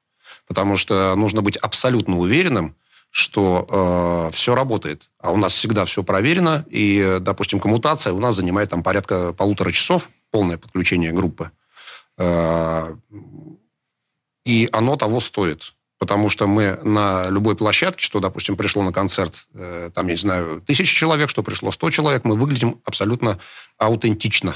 Потому 0.45 0.75
что 0.75 1.15
нужно 1.15 1.41
быть 1.41 1.55
абсолютно 1.55 2.19
уверенным, 2.19 2.75
что 3.11 4.29
э, 4.29 4.35
все 4.35 4.53
работает. 4.53 5.09
А 5.19 5.31
у 5.31 5.37
нас 5.37 5.53
всегда 5.53 5.85
все 5.85 6.03
проверено. 6.03 6.65
И, 6.69 7.19
допустим, 7.21 7.61
коммутация 7.61 8.11
у 8.11 8.19
нас 8.19 8.35
занимает 8.35 8.71
там 8.71 8.83
порядка 8.83 9.31
полутора 9.31 9.71
часов, 9.71 10.09
полное 10.31 10.57
подключение 10.57 11.13
группы. 11.13 11.49
Э, 12.17 12.93
и 14.43 14.67
оно 14.73 14.97
того 14.97 15.21
стоит. 15.21 15.75
Потому 15.99 16.29
что 16.29 16.47
мы 16.47 16.79
на 16.83 17.27
любой 17.29 17.57
площадке, 17.57 18.03
что, 18.03 18.21
допустим, 18.21 18.55
пришло 18.55 18.83
на 18.83 18.93
концерт, 18.93 19.47
э, 19.53 19.91
там, 19.93 20.07
я 20.07 20.13
не 20.13 20.19
знаю, 20.19 20.61
тысяча 20.65 20.95
человек, 20.95 21.29
что 21.29 21.43
пришло 21.43 21.71
сто 21.71 21.89
человек, 21.89 22.23
мы 22.23 22.35
выглядим 22.35 22.81
абсолютно 22.85 23.37
аутентично. 23.77 24.55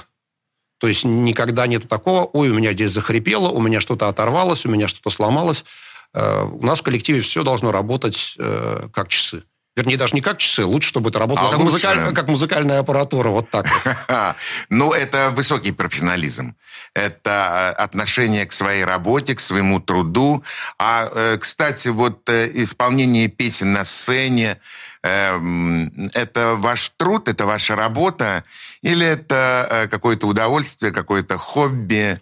То 0.79 0.87
есть 0.87 1.03
никогда 1.03 1.67
нету 1.67 1.87
такого, 1.87 2.25
ой, 2.25 2.49
у 2.49 2.53
меня 2.53 2.73
здесь 2.73 2.91
захрипело, 2.91 3.49
у 3.49 3.61
меня 3.61 3.81
что-то 3.81 4.07
оторвалось, 4.07 4.65
у 4.65 4.69
меня 4.69 4.87
что-то 4.87 5.09
сломалось. 5.09 5.65
Э, 6.13 6.43
у 6.43 6.65
нас 6.65 6.79
в 6.79 6.83
коллективе 6.83 7.19
все 7.19 7.43
должно 7.43 7.71
работать 7.71 8.35
э, 8.39 8.87
как 8.93 9.09
часы. 9.09 9.43
Вернее, 9.75 9.97
даже 9.97 10.13
не 10.13 10.21
как 10.21 10.37
часы, 10.37 10.65
лучше, 10.65 10.89
чтобы 10.89 11.09
это 11.09 11.17
работало 11.17 11.47
А 11.47 11.51
как, 11.51 11.59
лучше? 11.59 11.87
музыкаль- 11.87 12.13
как 12.13 12.27
музыкальная 12.27 12.79
аппаратура, 12.79 13.29
вот 13.29 13.49
так 13.49 13.65
вот. 13.67 14.35
Ну, 14.69 14.91
это 14.93 15.31
высокий 15.31 15.71
профессионализм. 15.71 16.55
Это 16.93 17.73
э, 17.77 17.81
отношение 17.83 18.45
к 18.45 18.51
своей 18.53 18.83
работе, 18.85 19.33
к 19.33 19.39
своему 19.39 19.79
труду. 19.79 20.43
А, 20.77 21.09
э, 21.11 21.37
кстати, 21.39 21.87
вот 21.87 22.29
э, 22.29 22.51
исполнение 22.53 23.27
песен 23.29 23.71
на 23.73 23.83
сцене, 23.83 24.57
эм, 25.01 25.91
это 26.13 26.53
ваш 26.55 26.89
труд, 26.89 27.27
это 27.27 27.47
ваша 27.47 27.75
работа, 27.75 28.43
или 28.83 29.05
это 29.07 29.87
какое-то 29.89 30.27
удовольствие, 30.27 30.91
какое-то 30.91 31.39
хобби? 31.39 32.19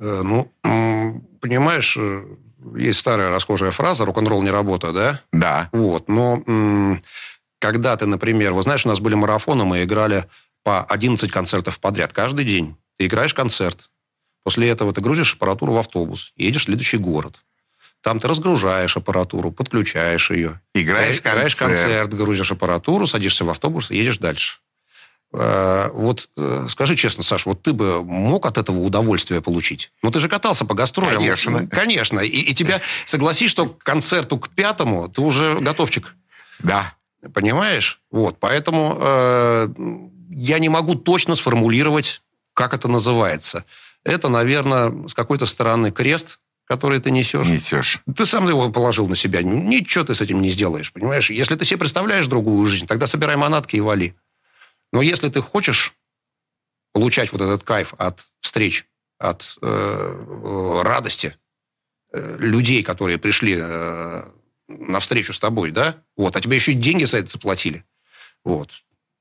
Ну, 0.00 0.50
понимаешь, 1.40 1.96
есть 2.76 3.00
старая 3.00 3.30
расхожая 3.30 3.70
фраза 3.70 4.04
«рок-н-ролл 4.04 4.42
не 4.42 4.50
работа», 4.50 4.92
да? 4.92 5.20
Да. 5.32 5.68
Вот, 5.72 6.08
но 6.08 6.42
м, 6.46 7.02
когда 7.58 7.96
ты, 7.96 8.06
например, 8.06 8.52
вы 8.52 8.62
знаешь, 8.62 8.84
у 8.86 8.88
нас 8.88 9.00
были 9.00 9.14
марафоны, 9.14 9.64
мы 9.64 9.82
играли 9.82 10.26
по 10.62 10.82
11 10.84 11.30
концертов 11.30 11.80
подряд 11.80 12.12
каждый 12.12 12.44
день. 12.44 12.76
Ты 12.98 13.06
играешь 13.06 13.34
концерт. 13.34 13.90
После 14.42 14.68
этого 14.68 14.92
ты 14.92 15.00
грузишь 15.00 15.34
аппаратуру 15.34 15.72
в 15.72 15.78
автобус, 15.78 16.32
едешь 16.36 16.62
в 16.62 16.64
следующий 16.66 16.98
город. 16.98 17.36
Там 18.02 18.20
ты 18.20 18.28
разгружаешь 18.28 18.96
аппаратуру, 18.98 19.50
подключаешь 19.50 20.30
ее. 20.30 20.60
Играешь 20.74 21.20
Играешь 21.20 21.56
концерт. 21.56 21.80
концерт, 21.82 22.14
грузишь 22.14 22.52
аппаратуру, 22.52 23.06
садишься 23.06 23.44
в 23.44 23.50
автобус 23.50 23.90
и 23.90 23.96
едешь 23.96 24.18
дальше. 24.18 24.58
Э, 25.36 25.90
Вот 25.92 26.28
э, 26.36 26.66
скажи 26.68 26.96
честно, 26.96 27.22
Саш, 27.22 27.46
вот 27.46 27.62
ты 27.62 27.72
бы 27.72 28.04
мог 28.04 28.46
от 28.46 28.58
этого 28.58 28.78
удовольствие 28.78 29.40
получить? 29.40 29.90
Ну, 30.02 30.10
ты 30.10 30.20
же 30.20 30.28
катался 30.28 30.64
по 30.64 30.74
гастролям. 30.74 31.16
Конечно. 31.16 31.66
Конечно. 31.66 32.20
И, 32.20 32.28
и 32.28 32.54
тебя, 32.54 32.80
согласись, 33.04 33.50
что 33.50 33.66
к 33.66 33.78
концерту 33.82 34.38
к 34.38 34.48
пятому 34.48 35.08
ты 35.08 35.20
уже 35.20 35.56
готовчик. 35.60 36.14
Да. 36.60 36.94
Понимаешь? 37.32 38.00
Вот, 38.10 38.36
поэтому 38.38 38.96
э, 39.00 39.68
я 40.30 40.58
не 40.58 40.68
могу 40.68 40.94
точно 40.94 41.34
сформулировать, 41.36 42.22
как 42.52 42.74
это 42.74 42.86
называется. 42.88 43.64
Это, 44.04 44.28
наверное, 44.28 45.08
с 45.08 45.14
какой-то 45.14 45.46
стороны 45.46 45.90
крест, 45.90 46.38
который 46.66 47.00
ты 47.00 47.10
несешь. 47.10 47.46
Несешь. 47.46 48.02
Ты 48.16 48.26
сам 48.26 48.48
его 48.48 48.70
положил 48.70 49.08
на 49.08 49.16
себя. 49.16 49.42
Ничего 49.42 50.04
ты 50.04 50.14
с 50.14 50.20
этим 50.20 50.40
не 50.42 50.50
сделаешь, 50.50 50.92
понимаешь? 50.92 51.30
Если 51.30 51.56
ты 51.56 51.64
себе 51.64 51.78
представляешь 51.78 52.26
другую 52.26 52.64
жизнь, 52.66 52.86
тогда 52.86 53.06
собирай 53.06 53.36
манатки 53.36 53.76
и 53.76 53.80
вали. 53.80 54.14
Но 54.94 55.02
если 55.02 55.28
ты 55.28 55.42
хочешь 55.42 55.92
получать 56.92 57.32
вот 57.32 57.40
этот 57.40 57.64
кайф 57.64 57.94
от 57.98 58.24
встреч, 58.40 58.86
от 59.18 59.58
э, 59.60 59.66
э, 59.66 60.82
радости 60.84 61.36
э, 62.12 62.36
людей, 62.38 62.84
которые 62.84 63.18
пришли 63.18 63.56
э, 63.60 64.22
на 64.68 65.00
встречу 65.00 65.32
с 65.32 65.40
тобой, 65.40 65.72
да, 65.72 65.96
вот, 66.16 66.36
а 66.36 66.40
тебе 66.40 66.54
еще 66.54 66.70
и 66.70 66.76
деньги 66.76 67.02
за 67.04 67.18
это 67.18 67.28
заплатили, 67.28 67.84
вот. 68.44 68.70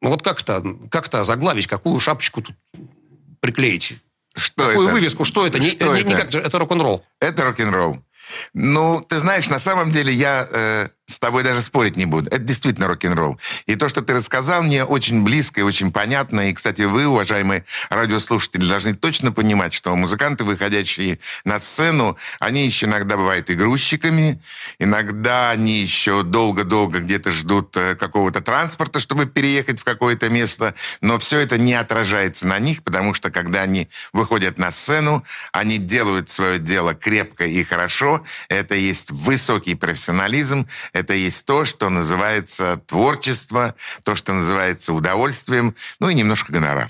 Ну 0.03 0.09
вот 0.09 0.21
как-то, 0.21 0.63
как-то 0.91 1.23
заглавить, 1.23 1.65
какую 1.65 1.99
шапочку 1.99 2.43
тут 2.43 2.55
приклеить? 3.39 3.95
Что 4.35 4.67
Какую 4.67 4.87
это? 4.89 4.93
вывеску? 4.93 5.25
Что 5.25 5.47
это? 5.47 5.57
Не- 5.59 5.71
Что 5.71 5.91
не- 5.91 6.01
это? 6.01 6.07
никак 6.09 6.31
же, 6.31 6.39
это 6.39 6.59
рок-н-ролл. 6.59 7.03
Это 7.19 7.45
рок-н-ролл. 7.45 7.97
Ну, 8.53 9.01
ты 9.01 9.19
знаешь, 9.19 9.49
на 9.49 9.59
самом 9.59 9.91
деле 9.91 10.13
я 10.13 10.47
э, 10.51 10.89
с 11.05 11.19
тобой 11.19 11.43
даже 11.43 11.61
спорить 11.61 11.97
не 11.97 12.05
буду. 12.05 12.27
Это 12.27 12.39
действительно 12.39 12.87
рок-н-ролл. 12.87 13.39
И 13.65 13.75
то, 13.75 13.89
что 13.89 14.01
ты 14.01 14.13
рассказал, 14.13 14.63
мне 14.63 14.85
очень 14.85 15.23
близко 15.23 15.59
и 15.59 15.63
очень 15.63 15.91
понятно. 15.91 16.49
И, 16.49 16.53
кстати, 16.53 16.83
вы, 16.83 17.07
уважаемые 17.07 17.65
радиослушатели, 17.89 18.67
должны 18.67 18.95
точно 18.95 19.31
понимать, 19.31 19.73
что 19.73 19.95
музыканты, 19.95 20.45
выходящие 20.45 21.19
на 21.43 21.59
сцену, 21.59 22.17
они 22.39 22.65
еще 22.65 22.85
иногда 22.85 23.17
бывают 23.17 23.49
и 23.49 23.53
иногда 24.79 25.51
они 25.51 25.81
еще 25.81 26.23
долго-долго 26.23 26.99
где-то 26.99 27.31
ждут 27.31 27.75
э, 27.75 27.95
какого-то 27.95 28.41
транспорта, 28.41 28.99
чтобы 28.99 29.25
переехать 29.25 29.79
в 29.79 29.83
какое-то 29.83 30.29
место. 30.29 30.73
Но 31.01 31.19
все 31.19 31.39
это 31.39 31.57
не 31.57 31.73
отражается 31.73 32.47
на 32.47 32.59
них, 32.59 32.83
потому 32.83 33.13
что 33.13 33.29
когда 33.31 33.61
они 33.61 33.89
выходят 34.13 34.57
на 34.57 34.71
сцену, 34.71 35.23
они 35.51 35.77
делают 35.77 36.29
свое 36.29 36.59
дело 36.59 36.93
крепко 36.93 37.45
и 37.45 37.63
хорошо. 37.63 38.23
Это 38.47 38.75
есть 38.75 39.11
высокий 39.11 39.75
профессионализм, 39.75 40.67
это 40.93 41.13
есть 41.13 41.45
то, 41.45 41.65
что 41.65 41.89
называется 41.89 42.81
творчество, 42.85 43.75
то, 44.03 44.15
что 44.15 44.33
называется 44.33 44.93
удовольствием, 44.93 45.75
ну 45.99 46.09
и 46.09 46.13
немножко 46.13 46.53
гонорар. 46.53 46.89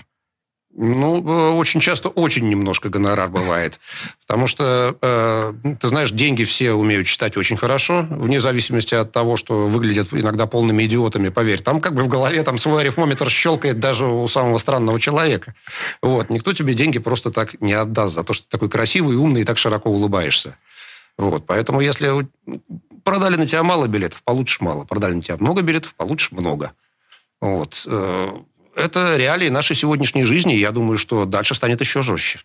Ну, 0.76 1.24
э, 1.24 1.50
очень 1.52 1.80
часто 1.80 2.10
очень 2.10 2.50
немножко 2.50 2.90
гонорар 2.90 3.30
бывает. 3.30 3.80
Потому 4.26 4.48
что, 4.48 4.98
э, 5.00 5.54
ты 5.80 5.88
знаешь, 5.88 6.12
деньги 6.12 6.44
все 6.46 6.72
умеют 6.74 7.06
считать 7.06 7.38
очень 7.38 7.58
хорошо, 7.58 8.08
вне 8.10 8.42
зависимости 8.42 8.96
от 8.96 9.12
того, 9.12 9.38
что 9.38 9.68
выглядят 9.68 10.08
иногда 10.12 10.48
полными 10.48 10.84
идиотами, 10.86 11.30
поверь. 11.30 11.62
Там 11.62 11.80
как 11.80 11.94
бы 11.94 12.02
в 12.02 12.08
голове 12.08 12.42
там 12.42 12.58
свой 12.58 12.82
арифмометр 12.82 13.30
щелкает 13.30 13.80
даже 13.80 14.08
у 14.08 14.28
самого 14.28 14.58
странного 14.58 15.00
человека. 15.00 15.54
Вот. 16.02 16.32
Никто 16.32 16.54
тебе 16.54 16.74
деньги 16.74 16.98
просто 16.98 17.30
так 17.30 17.62
не 17.62 17.74
отдаст 17.74 18.16
за 18.16 18.24
то, 18.24 18.34
что 18.34 18.46
ты 18.46 18.52
такой 18.52 18.70
красивый, 18.70 19.16
умный 19.16 19.42
и 19.42 19.46
так 19.46 19.60
широко 19.60 19.92
улыбаешься. 19.92 20.58
Вот. 21.20 21.46
Поэтому 21.46 21.82
если 21.82 22.10
продали 23.04 23.36
на 23.36 23.48
тебя 23.48 23.64
мало 23.64 23.88
билетов, 23.88 24.24
получишь 24.24 24.62
мало. 24.62 24.86
Продали 24.86 25.14
на 25.14 25.22
тебя 25.22 25.38
много 25.40 25.62
билетов, 25.62 25.96
получишь 25.96 26.32
много. 26.32 26.74
Вот. 27.42 27.84
Э, 27.88 28.32
Это 28.76 29.18
реалии 29.18 29.50
нашей 29.50 29.76
сегодняшней 29.76 30.24
жизни. 30.24 30.56
и 30.56 30.60
Я 30.60 30.72
думаю, 30.72 30.98
что 30.98 31.26
дальше 31.26 31.56
станет 31.56 31.80
еще 31.82 32.02
жестче. 32.02 32.40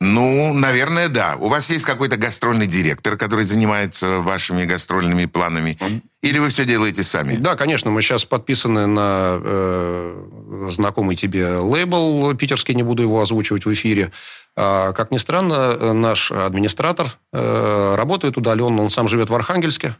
Ну, 0.00 0.54
наверное, 0.54 1.08
да. 1.08 1.36
У 1.40 1.48
вас 1.48 1.70
есть 1.70 1.84
какой-то 1.84 2.16
гастрольный 2.16 2.68
директор, 2.68 3.16
который 3.16 3.44
занимается 3.44 4.20
вашими 4.20 4.64
гастрольными 4.64 5.24
планами? 5.24 5.76
Или 6.22 6.38
вы 6.38 6.50
все 6.50 6.64
делаете 6.64 7.02
сами? 7.02 7.34
Да, 7.34 7.56
конечно, 7.56 7.90
мы 7.90 8.00
сейчас 8.00 8.24
подписаны 8.24 8.86
на 8.86 9.38
э, 9.40 10.68
знакомый 10.70 11.16
тебе 11.16 11.56
лейбл 11.56 12.34
питерский, 12.34 12.74
не 12.74 12.84
буду 12.84 13.02
его 13.02 13.20
озвучивать 13.20 13.66
в 13.66 13.72
эфире. 13.72 14.12
А, 14.56 14.92
как 14.92 15.10
ни 15.10 15.16
странно, 15.16 15.92
наш 15.92 16.30
администратор 16.30 17.08
э, 17.32 17.94
работает 17.96 18.36
удаленно, 18.36 18.82
он 18.82 18.90
сам 18.90 19.08
живет 19.08 19.30
в 19.30 19.34
Архангельске, 19.34 19.96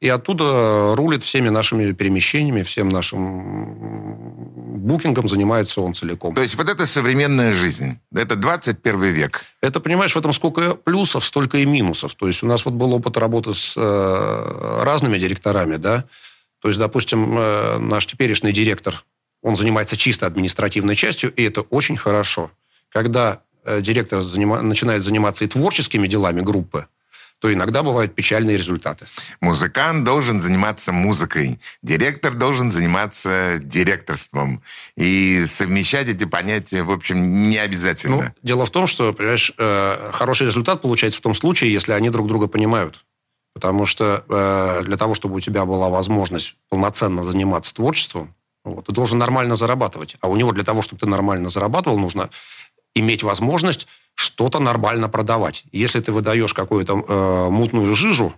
и 0.00 0.08
оттуда 0.08 0.94
рулит 0.94 1.22
всеми 1.22 1.48
нашими 1.48 1.92
перемещениями, 1.92 2.62
всем 2.62 2.88
нашим 2.88 4.46
букингом 4.86 5.26
занимается 5.26 5.80
он 5.80 5.94
целиком. 5.94 6.34
То 6.34 6.42
есть 6.42 6.54
вот 6.54 6.68
это 6.68 6.86
современная 6.86 7.52
жизнь. 7.52 7.98
Это 8.14 8.36
21 8.36 9.02
век. 9.04 9.42
Это, 9.60 9.80
понимаешь, 9.80 10.14
в 10.14 10.18
этом 10.18 10.32
сколько 10.32 10.74
плюсов, 10.74 11.24
столько 11.24 11.58
и 11.58 11.66
минусов. 11.66 12.14
То 12.14 12.26
есть 12.26 12.42
у 12.42 12.46
нас 12.46 12.64
вот 12.64 12.74
был 12.74 12.92
опыт 12.94 13.16
работы 13.16 13.54
с 13.54 13.74
э, 13.76 14.82
разными 14.84 15.18
директорами, 15.18 15.76
да. 15.76 16.04
То 16.60 16.68
есть, 16.68 16.78
допустим, 16.78 17.36
э, 17.38 17.78
наш 17.78 18.06
теперешний 18.06 18.52
директор, 18.52 19.04
он 19.42 19.56
занимается 19.56 19.96
чисто 19.96 20.26
административной 20.26 20.94
частью, 20.94 21.32
и 21.32 21.42
это 21.42 21.62
очень 21.62 21.96
хорошо. 21.96 22.50
Когда 22.90 23.40
э, 23.64 23.80
директор 23.80 24.20
занима- 24.20 24.60
начинает 24.60 25.02
заниматься 25.02 25.44
и 25.44 25.48
творческими 25.48 26.06
делами 26.06 26.40
группы, 26.40 26.86
то 27.38 27.52
иногда 27.52 27.82
бывают 27.82 28.14
печальные 28.14 28.56
результаты. 28.56 29.06
Музыкант 29.40 30.04
должен 30.04 30.40
заниматься 30.40 30.92
музыкой. 30.92 31.58
Директор 31.82 32.34
должен 32.34 32.72
заниматься 32.72 33.58
директорством. 33.60 34.62
И 34.96 35.44
совмещать 35.46 36.08
эти 36.08 36.24
понятия, 36.24 36.82
в 36.82 36.90
общем, 36.90 37.48
не 37.48 37.58
обязательно. 37.58 38.16
Ну, 38.16 38.34
дело 38.42 38.64
в 38.64 38.70
том, 38.70 38.86
что, 38.86 39.12
понимаешь, 39.12 39.52
э, 39.58 40.10
хороший 40.12 40.46
результат 40.46 40.80
получается 40.82 41.18
в 41.18 41.22
том 41.22 41.34
случае, 41.34 41.72
если 41.72 41.92
они 41.92 42.10
друг 42.10 42.26
друга 42.26 42.46
понимают. 42.46 43.04
Потому 43.52 43.86
что 43.86 44.24
э, 44.28 44.82
для 44.84 44.96
того, 44.96 45.14
чтобы 45.14 45.36
у 45.36 45.40
тебя 45.40 45.64
была 45.64 45.88
возможность 45.88 46.56
полноценно 46.68 47.22
заниматься 47.22 47.74
творчеством, 47.74 48.34
вот, 48.64 48.86
ты 48.86 48.92
должен 48.92 49.18
нормально 49.18 49.56
зарабатывать. 49.56 50.16
А 50.20 50.28
у 50.28 50.36
него 50.36 50.52
для 50.52 50.64
того, 50.64 50.82
чтобы 50.82 51.00
ты 51.00 51.06
нормально 51.06 51.50
зарабатывал, 51.50 51.98
нужно 51.98 52.30
иметь 52.94 53.22
возможность 53.22 53.86
что-то 54.16 54.58
нормально 54.58 55.08
продавать. 55.08 55.64
Если 55.70 56.00
ты 56.00 56.10
выдаешь 56.10 56.54
какую-то 56.54 57.04
э, 57.06 57.50
мутную 57.50 57.94
жижу, 57.94 58.34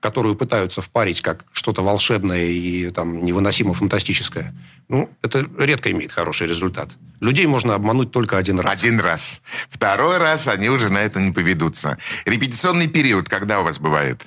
которую 0.00 0.36
пытаются 0.36 0.80
впарить 0.80 1.20
как 1.20 1.44
что-то 1.52 1.82
волшебное 1.82 2.44
и 2.46 2.90
там 2.90 3.24
невыносимо 3.24 3.74
фантастическое, 3.74 4.54
ну, 4.88 5.10
это 5.20 5.44
редко 5.58 5.90
имеет 5.90 6.12
хороший 6.12 6.46
результат. 6.46 6.96
Людей 7.20 7.46
можно 7.46 7.74
обмануть 7.74 8.12
только 8.12 8.38
один 8.38 8.60
раз. 8.60 8.78
Один 8.78 9.00
раз. 9.00 9.42
Второй 9.68 10.18
раз 10.18 10.46
они 10.48 10.68
уже 10.70 10.90
на 10.90 10.98
это 10.98 11.20
не 11.20 11.32
поведутся. 11.32 11.98
Репетиционный 12.24 12.88
период 12.88 13.28
когда 13.28 13.60
у 13.60 13.64
вас 13.64 13.80
бывает? 13.80 14.26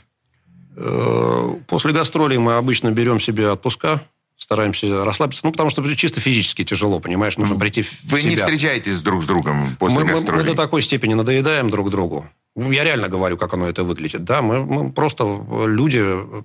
Э, 0.75 1.55
после 1.67 1.93
гастролей 1.93 2.37
мы 2.37 2.57
обычно 2.57 2.91
берем 2.91 3.19
себе 3.19 3.49
отпуска, 3.49 4.01
стараемся 4.39 5.03
расслабиться, 5.03 5.45
ну, 5.45 5.51
потому 5.51 5.69
что 5.69 5.83
чисто 5.95 6.21
физически 6.21 6.63
тяжело, 6.63 6.99
понимаешь, 6.99 7.37
нужно 7.37 7.59
прийти 7.59 7.81
в 7.83 8.05
Вы 8.05 8.21
себя. 8.21 8.29
не 8.31 8.35
встречаетесь 8.37 9.01
друг 9.01 9.21
с 9.23 9.27
другом 9.27 9.75
после 9.77 9.99
мы, 9.99 10.05
мы, 10.05 10.11
гастролей? 10.13 10.41
мы 10.41 10.47
до 10.47 10.55
такой 10.55 10.81
степени 10.81 11.13
надоедаем 11.13 11.69
друг 11.69 11.91
другу. 11.91 12.27
Ну, 12.55 12.71
Я 12.71 12.83
реально 12.83 13.09
говорю, 13.09 13.37
как 13.37 13.53
оно 13.53 13.67
это 13.67 13.83
выглядит. 13.83 14.23
Да, 14.23 14.41
мы, 14.41 14.65
мы 14.65 14.91
просто 14.91 15.23
люди, 15.67 16.03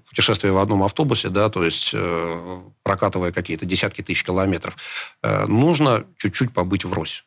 путешествуя 0.09 0.53
в 0.53 0.59
одном 0.59 0.83
автобусе, 0.83 1.29
да, 1.29 1.49
то 1.49 1.65
есть 1.65 1.93
э, 1.95 2.61
прокатывая 2.83 3.33
какие-то 3.33 3.65
десятки 3.65 4.03
тысяч 4.03 4.25
километров, 4.25 4.77
э, 5.23 5.47
нужно 5.47 6.05
чуть-чуть 6.19 6.53
побыть 6.53 6.85
врозь. 6.85 7.25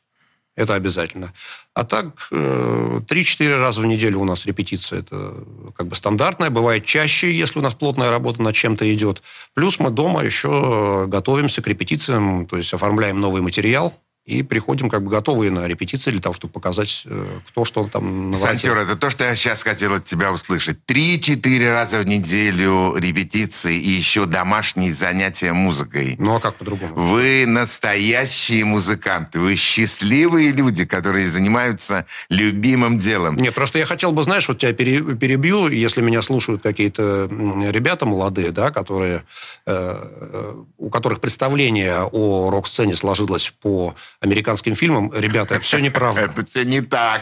Это 0.57 0.73
обязательно. 0.73 1.33
А 1.75 1.83
так, 1.83 2.27
э, 2.31 2.99
3-4 3.07 3.59
раза 3.59 3.79
в 3.79 3.85
неделю 3.85 4.19
у 4.19 4.25
нас 4.25 4.47
репетиция. 4.47 4.99
Это 4.99 5.35
как 5.75 5.87
бы 5.87 5.95
стандартная. 5.95 6.49
Бывает 6.49 6.83
чаще, 6.83 7.31
если 7.31 7.59
у 7.59 7.61
нас 7.61 7.75
плотная 7.75 8.09
работа 8.09 8.41
над 8.41 8.55
чем-то 8.55 8.91
идет. 8.91 9.21
Плюс 9.53 9.79
мы 9.79 9.91
дома 9.91 10.23
еще 10.23 11.05
готовимся 11.07 11.61
к 11.61 11.67
репетициям, 11.67 12.47
то 12.47 12.57
есть 12.57 12.73
оформляем 12.73 13.21
новый 13.21 13.43
материал, 13.43 13.93
и 14.27 14.43
приходим 14.43 14.89
как 14.89 15.03
бы 15.03 15.09
готовые 15.09 15.51
на 15.51 15.65
репетиции 15.67 16.11
для 16.11 16.19
того, 16.19 16.33
чтобы 16.35 16.51
показать, 16.51 17.03
э, 17.05 17.25
кто 17.47 17.63
что 17.63 17.87
там 17.87 18.31
наворотил. 18.31 18.71
Сантер, 18.71 18.77
это 18.77 18.97
то, 18.97 19.09
что 19.09 19.23
я 19.23 19.33
сейчас 19.35 19.63
хотел 19.63 19.93
от 19.93 20.03
тебя 20.03 20.33
услышать. 20.33 20.85
Три-четыре 20.85 21.71
раза 21.71 21.99
в 21.99 22.05
неделю 22.05 22.97
репетиции 22.97 23.79
и 23.79 23.89
еще 23.89 24.25
домашние 24.25 24.93
занятия 24.93 25.53
музыкой. 25.53 26.15
Ну, 26.19 26.35
а 26.35 26.39
как 26.41 26.55
по-другому? 26.55 26.93
Вы 26.93 27.45
настоящие 27.47 28.65
музыканты. 28.65 29.39
Вы 29.39 29.55
счастливые 29.55 30.51
люди, 30.51 30.83
которые 30.83 31.29
занимаются 31.29 32.05
любимым 32.29 32.99
делом. 32.99 33.37
Нет, 33.37 33.55
просто 33.55 33.79
я 33.79 33.85
хотел 33.85 34.11
бы, 34.11 34.23
знаешь, 34.23 34.49
вот 34.49 34.59
тебя 34.59 34.73
пере- 34.73 35.15
перебью, 35.15 35.69
если 35.69 36.01
меня 36.01 36.21
слушают 36.21 36.61
какие-то 36.61 37.29
ребята 37.71 38.05
молодые, 38.05 38.51
да, 38.51 38.71
которые, 38.71 39.23
э, 39.65 39.95
э, 39.95 40.53
у 40.77 40.89
которых 40.89 41.21
представление 41.21 42.03
о 42.11 42.49
рок-сцене 42.49 42.93
сложилось 42.93 43.53
по 43.61 43.95
американским 44.19 44.75
фильмам, 44.75 45.11
ребята, 45.15 45.59
все 45.59 45.79
неправда. 45.81 46.21
Это 46.21 46.45
все 46.45 46.63
не 46.63 46.81
так. 46.81 47.21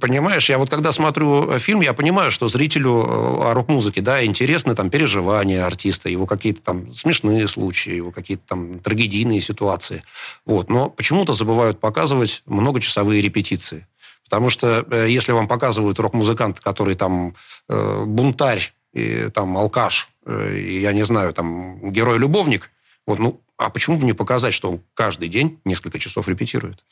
Понимаешь, 0.00 0.48
я 0.50 0.58
вот 0.58 0.70
когда 0.70 0.92
смотрю 0.92 1.50
э, 1.50 1.58
фильм, 1.58 1.80
я 1.80 1.92
понимаю, 1.92 2.30
что 2.30 2.48
зрителю 2.48 3.02
э, 3.02 3.50
о 3.50 3.54
рок-музыке, 3.54 4.00
да, 4.00 4.24
интересны 4.24 4.74
там 4.74 4.90
переживания 4.90 5.64
артиста, 5.64 6.08
его 6.08 6.26
какие-то 6.26 6.62
там 6.62 6.92
смешные 6.92 7.46
случаи, 7.46 7.92
его 7.92 8.10
какие-то 8.10 8.42
там 8.46 8.80
трагедийные 8.80 9.40
ситуации. 9.40 10.02
Вот. 10.44 10.68
Но 10.68 10.90
почему-то 10.90 11.32
забывают 11.32 11.80
показывать 11.80 12.42
многочасовые 12.46 13.22
репетиции. 13.22 13.86
Потому 14.24 14.50
что 14.50 14.84
э, 14.90 15.06
если 15.08 15.32
вам 15.32 15.46
показывают 15.46 15.98
рок-музыканта, 16.00 16.60
который 16.60 16.94
там 16.94 17.34
э, 17.68 18.04
бунтарь, 18.04 18.72
и, 18.94 19.28
там 19.28 19.56
алкаш, 19.56 20.08
и, 20.26 20.80
я 20.82 20.92
не 20.92 21.04
знаю, 21.04 21.32
там 21.34 21.92
герой-любовник, 21.92 22.70
вот, 23.08 23.18
ну, 23.18 23.40
а 23.56 23.70
почему 23.70 23.96
бы 23.96 24.04
не 24.04 24.12
показать, 24.12 24.52
что 24.52 24.70
он 24.70 24.82
каждый 24.92 25.30
день 25.30 25.58
несколько 25.64 25.98
часов 25.98 26.28
репетирует? 26.28 26.84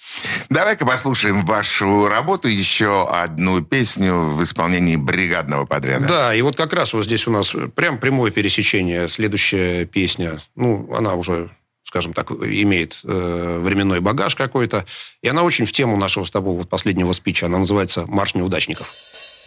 Давай-ка 0.48 0.86
послушаем 0.86 1.44
вашу 1.44 2.08
работу, 2.08 2.48
еще 2.48 3.06
одну 3.06 3.60
песню 3.60 4.14
в 4.14 4.42
исполнении 4.42 4.96
бригадного 4.96 5.66
подряда. 5.66 6.08
Да, 6.08 6.34
и 6.34 6.40
вот 6.40 6.56
как 6.56 6.72
раз 6.72 6.94
вот 6.94 7.04
здесь 7.04 7.26
у 7.26 7.30
нас 7.30 7.54
прям 7.74 7.98
прямое 7.98 8.30
пересечение. 8.30 9.08
Следующая 9.08 9.84
песня, 9.84 10.38
ну, 10.54 10.90
она 10.94 11.14
уже 11.16 11.50
скажем 11.82 12.14
так, 12.14 12.32
имеет 12.32 12.98
э, 13.04 13.58
временной 13.62 14.00
багаж 14.00 14.34
какой-то. 14.34 14.86
И 15.22 15.28
она 15.28 15.44
очень 15.44 15.66
в 15.66 15.72
тему 15.72 15.96
нашего 15.96 16.24
с 16.24 16.30
тобой 16.30 16.56
вот 16.56 16.68
последнего 16.68 17.12
спича. 17.12 17.46
Она 17.46 17.58
называется 17.58 18.06
«Марш 18.08 18.34
неудачников». 18.34 18.90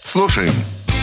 Слушаем. 0.03 0.53
Что 0.87 0.98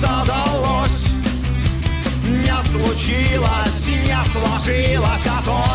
задалось 0.00 1.08
Не 2.24 2.68
случилось, 2.70 3.88
не 3.88 4.24
сложилось 4.32 5.26
А 5.26 5.42
только 5.44 5.65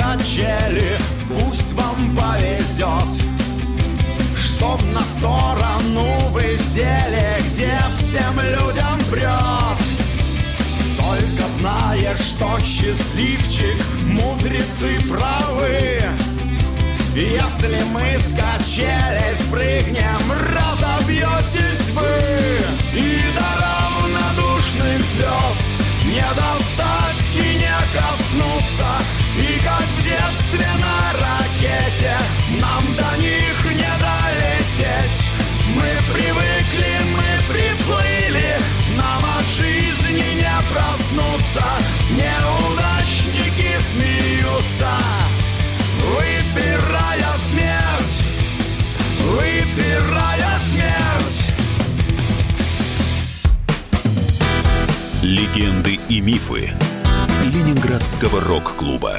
качели 0.00 0.98
Пусть 1.28 1.72
вам 1.72 2.16
повезет. 2.16 3.04
Чтоб 4.36 4.82
на 4.92 5.00
сторону 5.00 6.18
вы 6.30 6.58
сели 6.58 7.42
Где 7.52 7.78
всем 7.98 8.40
людям 8.40 8.98
прет. 9.10 9.78
Только 10.98 11.48
знаешь, 11.58 12.20
что 12.20 12.58
счастливчик 12.60 13.82
Мудрецы 14.04 14.98
правы. 15.08 16.00
Если 17.14 17.82
мы 17.92 18.18
с 18.18 18.34
качелей 18.34 19.36
спрыгнем 19.36 20.22
Разобьетесь 20.54 21.90
вы. 21.94 22.98
И 22.98 23.20
до 23.34 23.48
равнодушных 23.62 25.00
звезд 25.14 25.64
Не 26.04 26.20
достать 26.20 26.99
детстве 30.50 30.66
на 30.80 31.12
ракете. 31.12 32.16
Нам 32.60 32.82
до 32.96 33.22
них 33.22 33.64
не 33.64 33.92
долететь. 33.98 35.24
Мы 35.74 35.88
привыкли, 36.12 36.92
мы 37.14 37.28
приплыли. 37.48 38.58
Нам 38.96 39.22
от 39.38 39.46
жизни 39.46 40.26
не 40.36 40.54
проснуться. 40.72 41.64
Неудачники 42.10 43.72
смеются. 43.92 44.92
Выбирая 46.02 47.32
смерть. 47.50 48.18
Выбирая 49.20 50.54
смерть. 50.72 51.40
Легенды 55.22 56.00
и 56.08 56.20
мифы 56.20 56.72
Ленинградского 57.44 58.40
рок-клуба. 58.40 59.18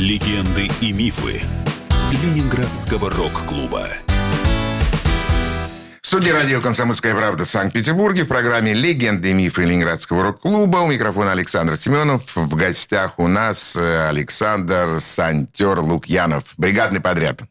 Легенды 0.00 0.70
и 0.80 0.94
мифы 0.94 1.42
Ленинградского 2.10 3.10
рок-клуба. 3.10 3.86
В 6.00 6.06
студии 6.06 6.30
радио 6.30 6.62
«Комсомольская 6.62 7.14
правда» 7.14 7.44
в 7.44 7.48
Санкт-Петербурге 7.48 8.24
в 8.24 8.28
программе 8.28 8.72
«Легенды 8.72 9.32
и 9.32 9.34
мифы 9.34 9.66
Ленинградского 9.66 10.22
рок-клуба». 10.22 10.78
У 10.78 10.86
микрофона 10.86 11.32
Александр 11.32 11.76
Семенов. 11.76 12.34
В 12.34 12.56
гостях 12.56 13.18
у 13.18 13.28
нас 13.28 13.76
э, 13.76 14.08
Александр 14.08 15.00
Сантер 15.00 15.80
Лукьянов. 15.80 16.54
Бригадный 16.56 17.02
подряд. 17.02 17.42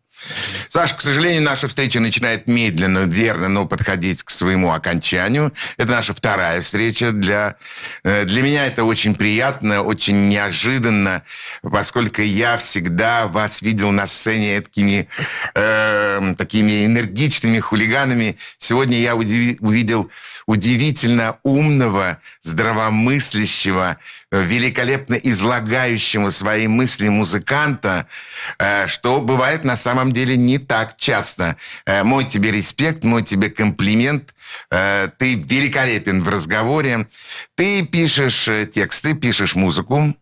Саша, 0.69 0.95
к 0.95 1.01
сожалению, 1.01 1.41
наша 1.41 1.67
встреча 1.67 1.99
начинает 1.99 2.47
медленно, 2.47 2.99
верно, 2.99 3.47
но 3.47 3.65
подходить 3.65 4.23
к 4.23 4.29
своему 4.29 4.71
окончанию. 4.71 5.53
Это 5.77 5.91
наша 5.91 6.13
вторая 6.13 6.61
встреча. 6.61 7.11
Для, 7.11 7.55
э, 8.03 8.25
для 8.25 8.41
меня 8.41 8.65
это 8.67 8.83
очень 8.83 9.15
приятно, 9.15 9.81
очень 9.81 10.29
неожиданно, 10.29 11.23
поскольку 11.61 12.21
я 12.21 12.57
всегда 12.57 13.27
вас 13.27 13.61
видел 13.61 13.91
на 13.91 14.07
сцене 14.07 14.61
такими, 14.61 15.07
э, 15.55 16.33
такими 16.37 16.85
энергичными 16.85 17.59
хулиганами. 17.59 18.37
Сегодня 18.57 18.99
я 18.99 19.15
удиви, 19.15 19.57
увидел 19.61 20.09
удивительно 20.45 21.37
умного, 21.43 22.19
здравомыслящего, 22.41 23.97
великолепно 24.31 25.15
излагающего 25.15 26.29
свои 26.29 26.67
мысли 26.67 27.09
музыканта, 27.09 28.07
э, 28.59 28.87
что 28.87 29.21
бывает 29.21 29.63
на 29.63 29.75
самом 29.75 30.11
деле 30.11 30.37
не 30.37 30.59
так 30.59 30.97
часто. 30.97 31.57
Э, 31.85 32.03
мой 32.03 32.25
тебе 32.25 32.51
респект, 32.51 33.03
мой 33.03 33.23
тебе 33.23 33.49
комплимент. 33.49 34.35
Э, 34.71 35.09
ты 35.17 35.35
великолепен 35.35 36.23
в 36.23 36.29
разговоре. 36.29 37.07
Ты 37.55 37.85
пишешь 37.85 38.49
тексты, 38.71 39.15
пишешь 39.15 39.55
музыку. 39.55 40.15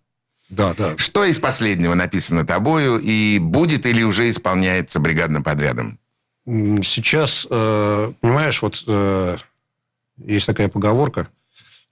Да, 0.49 0.73
да. 0.73 0.97
Что 0.97 1.25
из 1.25 1.39
последнего 1.39 1.93
написано 1.93 2.45
тобою 2.45 2.99
и 2.99 3.37
будет 3.39 3.85
или 3.85 4.03
уже 4.03 4.29
исполняется 4.29 4.99
бригадным 4.99 5.43
подрядом? 5.43 5.99
Сейчас, 6.45 7.45
понимаешь, 7.45 8.61
вот 8.61 8.85
есть 10.17 10.45
такая 10.45 10.69
поговорка. 10.69 11.27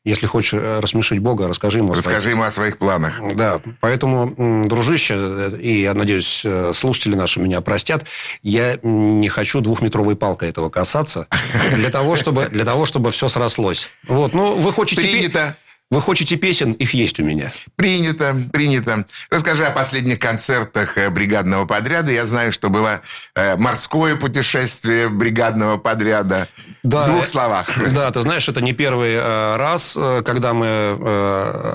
Если 0.05 0.27
хочешь 0.27 0.53
э, 0.53 0.79
рассмешить 0.79 1.19
Бога, 1.19 1.47
расскажи 1.47 1.79
ему. 1.79 1.93
Расскажи 1.93 2.21
своих... 2.21 2.35
ему 2.35 2.43
о 2.43 2.51
своих 2.51 2.77
планах. 2.77 3.19
Да, 3.33 3.59
поэтому, 3.81 4.63
дружище, 4.65 5.15
э, 5.17 5.57
и 5.59 5.81
я 5.81 5.95
надеюсь, 5.95 6.43
э, 6.45 6.73
слушатели 6.75 7.15
наши 7.15 7.39
меня 7.39 7.59
простят, 7.61 8.05
я 8.43 8.77
не 8.83 9.27
хочу 9.29 9.61
двухметровой 9.61 10.15
палкой 10.15 10.49
этого 10.49 10.69
касаться 10.69 11.27
для 11.75 11.89
того, 11.89 12.15
чтобы, 12.15 12.45
для 12.51 12.65
того, 12.65 12.85
чтобы 12.85 13.09
все 13.09 13.27
срослось. 13.27 13.89
Вот, 14.07 14.33
ну, 14.33 14.53
вы 14.53 14.71
хотите... 14.71 15.01
Принято. 15.01 15.57
Вы 15.91 16.01
хотите 16.01 16.36
песен? 16.36 16.71
Их 16.71 16.95
есть 16.95 17.19
у 17.19 17.23
меня. 17.23 17.51
Принято, 17.75 18.36
принято. 18.51 19.05
Расскажи 19.29 19.65
о 19.65 19.69
последних 19.69 20.17
концертах 20.17 20.97
э, 20.97 21.11
бригадного 21.11 21.67
подряда. 21.67 22.11
Я 22.11 22.25
знаю, 22.25 22.51
что 22.51 22.69
было 22.69 23.01
э, 23.36 23.55
морское 23.55 24.15
путешествие 24.15 25.09
бригадного 25.09 25.77
подряда. 25.77 26.47
Да, 26.81 27.05
В 27.05 27.11
двух 27.11 27.27
словах. 27.27 27.69
Да, 27.93 28.09
ты 28.09 28.21
знаешь, 28.21 28.49
это 28.49 28.61
не 28.61 28.73
первый 28.73 29.13
э, 29.13 29.55
раз, 29.57 29.95
когда 30.25 30.55
мы 30.55 30.97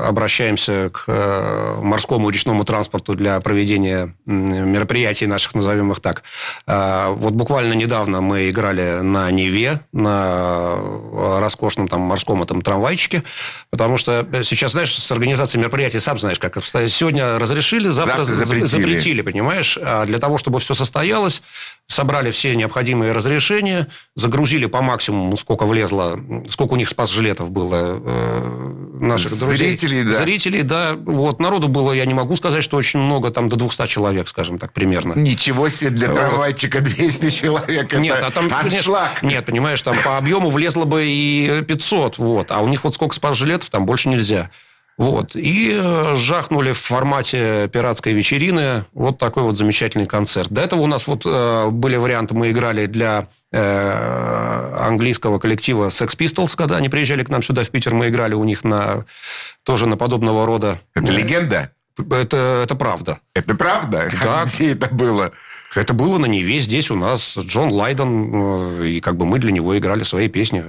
обращаемся 0.07 0.91
к 0.91 1.79
морскому 1.81 2.31
и 2.31 2.33
речному 2.33 2.65
транспорту 2.65 3.15
для 3.15 3.39
проведения 3.41 4.15
мероприятий 4.27 5.27
наших, 5.27 5.55
назовем 5.55 5.93
их 5.93 6.01
так. 6.01 6.25
Вот 6.67 7.33
буквально 7.35 7.75
недавно 7.75 8.21
мы 8.21 8.49
играли 8.49 9.01
на 9.01 9.31
Неве, 9.31 9.81
на 9.93 10.75
роскошном 11.39 11.89
там 11.89 12.03
морском 12.03 12.43
этом 12.43 12.63
трамвайчике, 12.63 13.23
потому 13.71 13.99
что 14.01 14.27
э, 14.33 14.43
сейчас, 14.43 14.73
знаешь, 14.73 14.93
с 14.95 15.13
организацией 15.13 15.61
мероприятий, 15.61 16.01
сам 16.01 16.19
знаешь, 16.19 16.39
как 16.39 16.57
сегодня 16.65 17.39
разрешили, 17.39 17.89
завтра, 17.89 18.25
завтра 18.25 18.45
запретили. 18.45 18.67
запретили, 18.67 19.23
понимаешь? 19.23 19.79
А 19.81 20.05
для 20.07 20.19
того, 20.19 20.39
чтобы 20.39 20.59
все 20.59 20.75
состоялось, 20.75 21.43
собрали 21.91 22.31
все 22.31 22.55
необходимые 22.55 23.13
разрешения, 23.13 23.89
загрузили 24.15 24.67
по 24.67 24.81
максимуму, 24.81 25.37
сколько 25.37 25.67
влезло, 25.67 26.19
сколько 26.49 26.75
у 26.75 26.77
них 26.77 26.89
спас-жилетов 26.89 27.51
было 27.51 28.01
э, 28.03 29.01
наших 29.01 29.37
друзей. 29.39 29.57
Зрителей, 29.57 30.05
да. 30.05 30.23
Зрителей, 30.23 30.63
да. 30.63 30.95
Вот, 30.95 31.41
народу 31.41 31.69
было, 31.69 31.93
я 31.93 32.07
не 32.07 32.15
могу 32.15 32.37
сказать, 32.37 32.63
что 32.63 32.77
очень 32.77 33.01
много, 33.01 33.31
там 33.31 33.49
до 33.49 33.57
200 33.57 33.89
человек, 33.89 34.29
скажем 34.29 34.59
так, 34.59 34.73
примерно. 34.73 35.15
Ничего 35.15 35.69
себе, 35.69 35.91
для 35.91 36.09
трамвайчика 36.09 36.81
200 36.81 37.31
человек. 37.31 37.93
Нет, 37.95 38.17
это 38.17 38.27
а 38.29 38.31
там, 38.31 38.49
аншлаг. 38.53 39.23
Нет, 39.23 39.45
понимаешь, 39.45 39.83
там 39.83 39.97
по 40.05 40.17
объему 40.17 40.51
влезло 40.51 40.85
бы 40.85 41.05
и 41.05 41.63
500, 41.67 42.19
вот. 42.19 42.53
А 42.53 42.61
у 42.61 42.69
них 42.69 42.85
вот 42.85 42.95
сколько 42.95 43.15
спас-жилетов, 43.15 43.69
там 43.71 43.85
больше 43.85 44.09
нельзя. 44.09 44.51
Вот. 45.01 45.35
И 45.35 45.73
э, 45.73 46.15
жахнули 46.15 46.73
в 46.73 46.79
формате 46.79 47.71
пиратской 47.73 48.13
вечерины 48.13 48.85
вот 48.93 49.17
такой 49.17 49.45
вот 49.45 49.57
замечательный 49.57 50.05
концерт. 50.05 50.51
До 50.51 50.61
этого 50.61 50.83
у 50.83 50.87
нас 50.87 51.07
вот 51.07 51.23
э, 51.25 51.71
были 51.71 51.97
варианты, 51.97 52.35
мы 52.35 52.51
играли 52.51 52.85
для 52.85 53.27
э, 53.51 54.77
английского 54.79 55.39
коллектива 55.39 55.89
Sex 55.89 56.19
Pistols, 56.19 56.55
когда 56.55 56.77
они 56.77 56.91
приезжали 56.91 57.25
к 57.25 57.31
нам 57.31 57.41
сюда 57.41 57.65
в 57.65 57.71
Питер, 57.71 57.95
мы 57.95 58.09
играли 58.09 58.35
у 58.35 58.45
них 58.45 58.63
на 58.63 59.07
тоже 59.65 59.87
на 59.87 59.97
подобного 59.97 60.45
рода... 60.45 60.79
Это 60.95 61.11
легенда? 61.11 61.71
Это, 61.97 62.61
это 62.65 62.75
правда. 62.75 63.21
Это 63.33 63.55
правда? 63.55 64.11
Да. 64.23 64.45
Где 64.55 64.73
это 64.73 64.95
было? 64.95 65.33
Это 65.75 65.95
было 65.95 66.19
на 66.19 66.27
Неве, 66.27 66.61
здесь 66.61 66.91
у 66.91 66.97
нас 66.97 67.39
Джон 67.39 67.71
Лайден, 67.71 68.83
и 68.83 69.01
как 69.01 69.17
бы 69.17 69.25
мы 69.25 69.39
для 69.39 69.53
него 69.53 69.79
играли 69.79 70.03
свои 70.03 70.29
песни. 70.29 70.63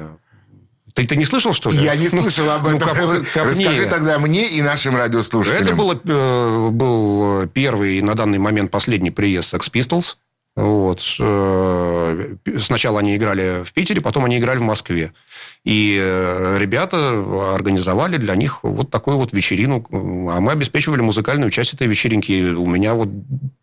Ты, 0.93 1.05
ты 1.07 1.15
не 1.15 1.25
слышал, 1.25 1.53
что 1.53 1.69
ли? 1.69 1.77
Я 1.77 1.95
не 1.95 2.07
ну, 2.11 2.21
слышал 2.21 2.49
об 2.49 2.63
ну, 2.63 2.75
этом. 2.75 2.89
Ну, 2.95 3.23
как, 3.33 3.45
Расскажи 3.49 3.85
тогда 3.85 4.19
мне 4.19 4.47
и 4.49 4.61
нашим 4.61 4.95
радиослушателям. 4.95 5.63
Это 5.63 5.75
было, 5.75 5.99
э, 6.03 6.69
был 6.69 7.47
первый 7.47 7.97
и 7.97 8.01
на 8.01 8.15
данный 8.15 8.39
момент 8.39 8.71
последний 8.71 9.11
приезд 9.11 9.53
Sex 9.53 9.71
Pistols. 9.71 10.15
Вот. 10.55 11.01
Э, 11.19 12.35
сначала 12.59 12.99
они 12.99 13.15
играли 13.15 13.63
в 13.63 13.71
Питере, 13.71 14.01
потом 14.01 14.25
они 14.25 14.37
играли 14.37 14.57
в 14.57 14.63
Москве. 14.63 15.13
И 15.63 15.97
э, 16.01 16.57
ребята 16.59 17.53
организовали 17.55 18.17
для 18.17 18.35
них 18.35 18.63
вот 18.63 18.89
такую 18.89 19.17
вот 19.17 19.31
вечерину. 19.31 19.85
А 19.91 20.41
мы 20.41 20.51
обеспечивали 20.51 21.01
музыкальную 21.01 21.51
часть 21.51 21.73
этой 21.73 21.87
вечеринки. 21.87 22.53
У 22.53 22.67
меня 22.67 22.93
вот 22.95 23.07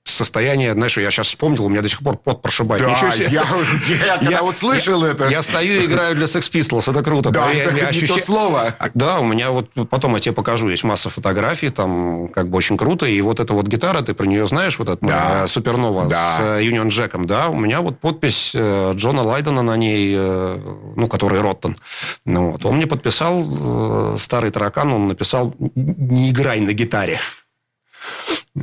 состояние, 0.08 0.72
знаешь, 0.72 0.96
я 0.98 1.10
сейчас 1.10 1.28
вспомнил, 1.28 1.64
у 1.64 1.68
меня 1.68 1.82
до 1.82 1.88
сих 1.88 2.00
пор 2.00 2.16
пот 2.16 2.42
прошибает. 2.42 2.82
Да, 2.82 2.90
Ничего 2.90 3.10
себе. 3.10 3.28
Я, 3.30 3.44
я, 3.88 4.06
я 4.06 4.18
когда 4.18 4.42
услышал 4.42 5.04
я, 5.04 5.12
это... 5.12 5.28
Я 5.28 5.42
стою 5.42 5.80
и 5.80 5.86
играю 5.86 6.14
для 6.14 6.26
Sex 6.26 6.50
Pistols, 6.52 6.90
это 6.90 7.02
круто. 7.02 7.30
Да, 7.30 7.50
я, 7.50 7.64
это 7.64 7.76
я 7.76 7.88
ощущ... 7.88 8.08
то 8.08 8.20
слово. 8.20 8.74
Да, 8.94 9.20
у 9.20 9.24
меня 9.24 9.50
вот, 9.50 9.70
потом 9.88 10.14
я 10.14 10.20
тебе 10.20 10.34
покажу, 10.34 10.68
есть 10.68 10.84
масса 10.84 11.10
фотографий, 11.10 11.70
там 11.70 12.28
как 12.28 12.48
бы 12.48 12.58
очень 12.58 12.76
круто. 12.76 13.06
И 13.06 13.20
вот 13.20 13.40
эта 13.40 13.52
вот 13.52 13.66
гитара, 13.66 14.02
ты 14.02 14.14
про 14.14 14.26
нее 14.26 14.46
знаешь, 14.46 14.78
вот 14.78 14.88
эта 14.88 15.06
да. 15.06 15.46
Супернова 15.46 16.08
да. 16.08 16.36
с 16.36 16.40
э, 16.40 16.62
Union 16.62 16.88
Джеком, 16.88 17.26
да, 17.26 17.48
у 17.48 17.56
меня 17.56 17.80
вот 17.80 17.98
подпись 17.98 18.52
э, 18.54 18.92
Джона 18.94 19.22
Лайдена 19.22 19.62
на 19.62 19.76
ней, 19.76 20.16
ну, 20.16 21.06
который 21.08 21.40
Роттон. 21.40 21.76
Ну, 22.24 22.52
вот. 22.52 22.64
Он 22.64 22.76
мне 22.76 22.86
подписал, 22.86 24.16
старый 24.18 24.50
таракан, 24.50 24.92
он 24.92 25.08
написал 25.08 25.54
«Не 25.74 26.30
играй 26.30 26.60
на 26.60 26.72
гитаре». 26.72 27.20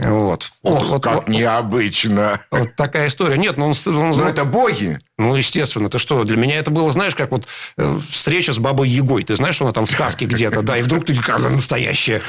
Вот. 0.04 0.52
Ох, 0.64 0.86
вот, 0.89 1.04
как 1.04 1.16
вот, 1.16 1.28
необычно. 1.28 2.39
Вот 2.52 2.76
такая 2.76 3.08
история. 3.08 3.38
Нет, 3.38 3.58
ну 3.58 3.68
он... 3.68 3.74
он 3.88 4.12
ну, 4.12 4.24
это 4.24 4.46
боги. 4.46 5.00
Ну, 5.18 5.36
естественно. 5.36 5.89
Ты 5.89 6.00
что, 6.00 6.24
для 6.24 6.38
меня 6.38 6.58
это 6.58 6.72
было, 6.72 6.91
знаешь, 6.91 7.16
как 7.16 7.32
вот 7.32 7.48
э, 7.78 8.00
встреча 8.10 8.54
с 8.54 8.60
бабой 8.60 8.89
Егой. 8.89 9.24
Ты 9.24 9.36
знаешь, 9.36 9.56
что 9.56 9.66
она 9.66 9.74
там 9.74 9.86
в 9.86 9.91
сказке 9.91 10.26
где-то, 10.26 10.62
да, 10.62 10.78
и 10.78 10.82
вдруг 10.82 11.06
ты 11.06 11.16
как 11.16 11.39
настоящая. 11.39 12.22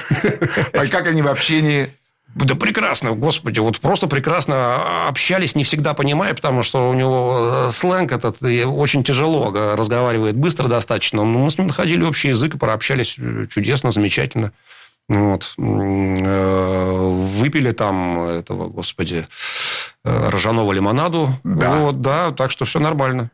А 0.72 0.86
как 0.86 1.08
они 1.08 1.22
в 1.22 1.28
общении? 1.28 1.88
Да 2.34 2.54
прекрасно, 2.54 3.12
господи, 3.12 3.60
вот 3.60 3.80
просто 3.80 4.08
прекрасно 4.08 5.06
общались, 5.08 5.54
не 5.54 5.64
всегда 5.64 5.94
понимая, 5.94 6.34
потому 6.34 6.62
что 6.62 6.90
у 6.90 6.92
него 6.92 7.66
э, 7.68 7.70
сленг 7.70 8.12
этот 8.12 8.42
очень 8.42 9.02
тяжело 9.02 9.50
разговаривает 9.74 10.36
быстро 10.36 10.68
достаточно. 10.68 11.24
Но 11.24 11.38
мы 11.38 11.50
с 11.50 11.56
ним 11.56 11.68
находили 11.68 12.02
общий 12.02 12.28
язык 12.28 12.54
и 12.54 12.58
прообщались 12.58 13.16
э, 13.18 13.46
чудесно, 13.48 13.90
замечательно. 13.90 14.52
Вот. 15.08 15.54
Э, 15.58 17.08
выпили 17.38 17.70
там 17.72 18.20
этого, 18.22 18.68
господи, 18.68 19.26
э, 20.04 20.28
ржаного 20.30 20.72
лимонаду. 20.72 21.28
Да. 21.44 21.78
Вот, 21.78 22.00
да, 22.00 22.32
так 22.32 22.50
что 22.50 22.64
все 22.64 22.80
нормально. 22.80 23.30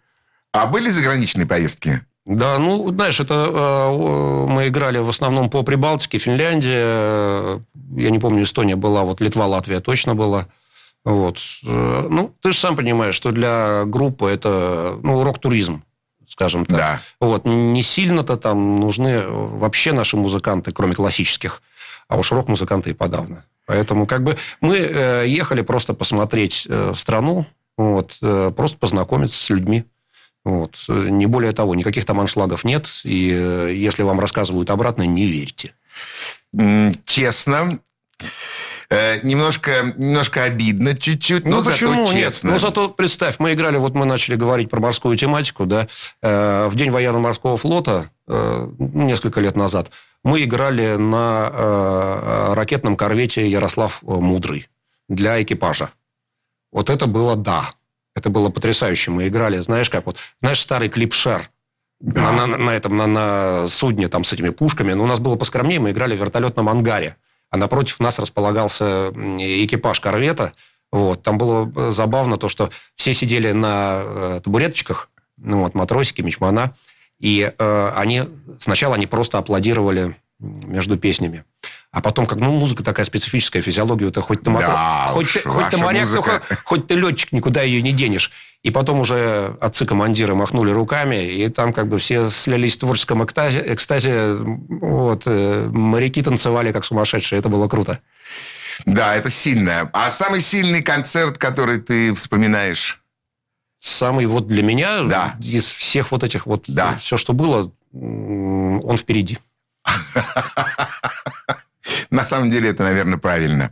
А 0.52 0.66
были 0.66 0.90
заграничные 0.90 1.46
поездки? 1.46 2.02
Да, 2.26 2.58
ну, 2.58 2.88
знаешь, 2.90 3.18
это 3.20 3.48
э, 3.50 4.46
мы 4.48 4.68
играли 4.68 4.98
в 4.98 5.08
основном 5.08 5.48
по 5.48 5.62
Прибалтике, 5.62 6.18
Финляндия, 6.18 7.60
я 7.96 8.10
не 8.10 8.18
помню, 8.18 8.44
Эстония 8.44 8.76
была, 8.76 9.02
вот 9.02 9.20
Литва, 9.20 9.46
Латвия 9.46 9.80
точно 9.80 10.14
была. 10.14 10.48
Вот. 11.04 11.40
Ну, 11.62 12.32
ты 12.40 12.52
же 12.52 12.58
сам 12.58 12.76
понимаешь, 12.76 13.16
что 13.16 13.32
для 13.32 13.82
группы 13.86 14.28
это 14.28 14.96
ну, 15.02 15.24
рок-туризм 15.24 15.82
скажем 16.32 16.64
так. 16.64 16.78
Да. 16.78 17.00
Вот, 17.20 17.44
не 17.44 17.82
сильно-то 17.82 18.36
там 18.36 18.76
нужны 18.76 19.22
вообще 19.28 19.92
наши 19.92 20.16
музыканты, 20.16 20.72
кроме 20.72 20.94
классических, 20.94 21.62
а 22.08 22.16
уж 22.16 22.32
рок-музыканты 22.32 22.90
и 22.90 22.94
подавно. 22.94 23.44
Поэтому 23.66 24.06
как 24.06 24.24
бы 24.24 24.38
мы 24.62 24.78
э, 24.78 25.24
ехали 25.26 25.60
просто 25.60 25.92
посмотреть 25.92 26.66
э, 26.68 26.92
страну, 26.94 27.44
вот, 27.76 28.16
э, 28.22 28.50
просто 28.56 28.78
познакомиться 28.78 29.36
с 29.36 29.50
людьми. 29.50 29.84
Вот. 30.42 30.76
Не 30.88 31.26
более 31.26 31.52
того, 31.52 31.74
никаких 31.74 32.06
там 32.06 32.18
аншлагов 32.18 32.64
нет, 32.64 32.88
и 33.04 33.70
если 33.86 34.02
вам 34.02 34.18
рассказывают 34.18 34.70
обратно, 34.70 35.02
не 35.02 35.26
верьте. 35.26 35.74
Честно, 37.04 37.78
э, 38.92 39.20
немножко, 39.22 39.94
немножко 39.96 40.44
обидно 40.44 40.96
чуть-чуть, 40.96 41.44
но 41.44 41.58
Ну, 41.58 41.64
почему 41.64 41.92
зато 41.92 42.12
нет? 42.12 42.12
честно. 42.32 42.50
Ну, 42.52 42.58
зато 42.58 42.88
представь, 42.88 43.36
мы 43.38 43.52
играли, 43.52 43.76
вот 43.78 43.94
мы 43.94 44.04
начали 44.06 44.36
говорить 44.36 44.70
про 44.70 44.80
морскую 44.80 45.16
тематику, 45.16 45.66
да, 45.66 45.86
э, 46.22 46.66
в 46.68 46.74
День 46.76 46.90
военно-морского 46.90 47.56
флота 47.56 48.10
э, 48.28 48.68
несколько 48.78 49.40
лет 49.40 49.56
назад 49.56 49.90
мы 50.24 50.44
играли 50.44 50.96
на 50.96 51.50
э, 51.52 52.54
ракетном 52.54 52.96
корвете 52.96 53.48
Ярослав 53.48 54.02
Мудрый 54.02 54.68
для 55.08 55.42
экипажа. 55.42 55.90
Вот 56.70 56.90
это 56.90 57.06
было 57.06 57.34
да. 57.36 57.70
Это 58.14 58.30
было 58.30 58.48
потрясающе. 58.50 59.10
Мы 59.10 59.26
играли, 59.28 59.58
знаешь, 59.58 59.90
как 59.90 60.06
вот, 60.06 60.18
знаешь, 60.40 60.60
старый 60.60 60.88
клип 60.88 61.12
«Шер», 61.14 61.50
на, 62.00 62.32
на- 62.32 62.46
на 62.58 62.70
этом, 62.70 62.96
на, 62.96 63.06
на 63.06 63.68
судне 63.68 64.08
там 64.08 64.24
с 64.24 64.32
этими 64.32 64.50
пушками. 64.50 64.92
Но 64.92 65.04
у 65.04 65.06
нас 65.06 65.18
было 65.20 65.36
поскромнее, 65.36 65.80
мы 65.80 65.90
играли 65.90 66.16
в 66.16 66.20
вертолетном 66.20 66.68
ангаре. 66.68 67.16
А 67.52 67.58
напротив 67.58 68.00
нас 68.00 68.18
располагался 68.18 69.10
экипаж 69.10 70.00
корвета. 70.00 70.52
Вот. 70.90 71.22
Там 71.22 71.36
было 71.36 71.70
э, 71.76 71.90
забавно 71.92 72.38
то, 72.38 72.48
что 72.48 72.70
все 72.94 73.12
сидели 73.12 73.52
на 73.52 74.00
э, 74.02 74.40
табуреточках, 74.42 75.10
ну, 75.36 75.60
вот, 75.60 75.74
матросики, 75.74 76.22
мичмана, 76.22 76.74
и 77.20 77.52
э, 77.56 77.88
они 77.94 78.24
сначала 78.58 78.94
они 78.94 79.06
просто 79.06 79.36
аплодировали 79.36 80.16
между 80.38 80.96
песнями. 80.98 81.44
А 81.92 82.00
потом, 82.00 82.24
как, 82.26 82.38
ну, 82.38 82.50
музыка 82.58 82.82
такая 82.82 83.04
специфическая, 83.04 83.60
физиологию, 83.60 84.10
ты 84.10 84.22
хоть 84.22 84.42
ты, 84.42 84.50
матро- 84.50 84.66
Да 84.72 85.08
хоть, 85.12 85.26
уж, 85.26 85.32
ты, 85.34 85.48
хоть 85.48 85.68
ты 85.68 85.76
моряк, 85.76 86.00
музыка. 86.04 86.40
хоть- 86.48 86.58
хоть 86.64 86.86
ты 86.86 86.94
летчик, 86.94 87.32
никуда 87.32 87.60
ее 87.62 87.82
не 87.82 87.92
денешь. 87.92 88.30
И 88.62 88.70
потом 88.70 89.00
уже 89.00 89.56
отцы-командиры 89.60 90.34
махнули 90.34 90.70
руками, 90.70 91.16
и 91.30 91.48
там 91.48 91.74
как 91.74 91.88
бы 91.88 91.98
все 91.98 92.30
слились 92.30 92.76
в 92.76 92.80
творческом 92.80 93.22
экстазе. 93.22 93.62
экстазе 93.66 94.34
вот, 94.36 95.24
э, 95.26 95.68
моряки 95.70 96.22
танцевали 96.22 96.72
как 96.72 96.86
сумасшедшие. 96.86 97.38
Это 97.40 97.50
было 97.50 97.68
круто. 97.68 97.98
Да, 98.86 99.14
это 99.14 99.30
сильно. 99.30 99.90
А 99.92 100.10
самый 100.10 100.40
сильный 100.40 100.80
концерт, 100.82 101.36
который 101.36 101.78
ты 101.78 102.14
вспоминаешь? 102.14 103.02
Самый 103.80 104.24
вот 104.24 104.48
для 104.48 104.62
меня 104.62 105.02
Да. 105.02 105.34
из 105.42 105.70
всех 105.70 106.10
вот 106.10 106.24
этих 106.24 106.46
вот, 106.46 106.64
Да. 106.68 106.96
все, 106.96 107.18
что 107.18 107.34
было, 107.34 107.70
он 107.92 108.96
впереди. 108.96 109.38
На 112.10 112.24
самом 112.24 112.50
деле 112.50 112.70
это, 112.70 112.82
наверное, 112.82 113.18
правильно. 113.18 113.70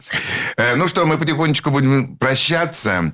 Э, 0.56 0.74
Ну 0.76 0.88
что, 0.88 1.06
мы 1.06 1.18
потихонечку 1.18 1.70
будем 1.70 2.16
прощаться. 2.16 3.12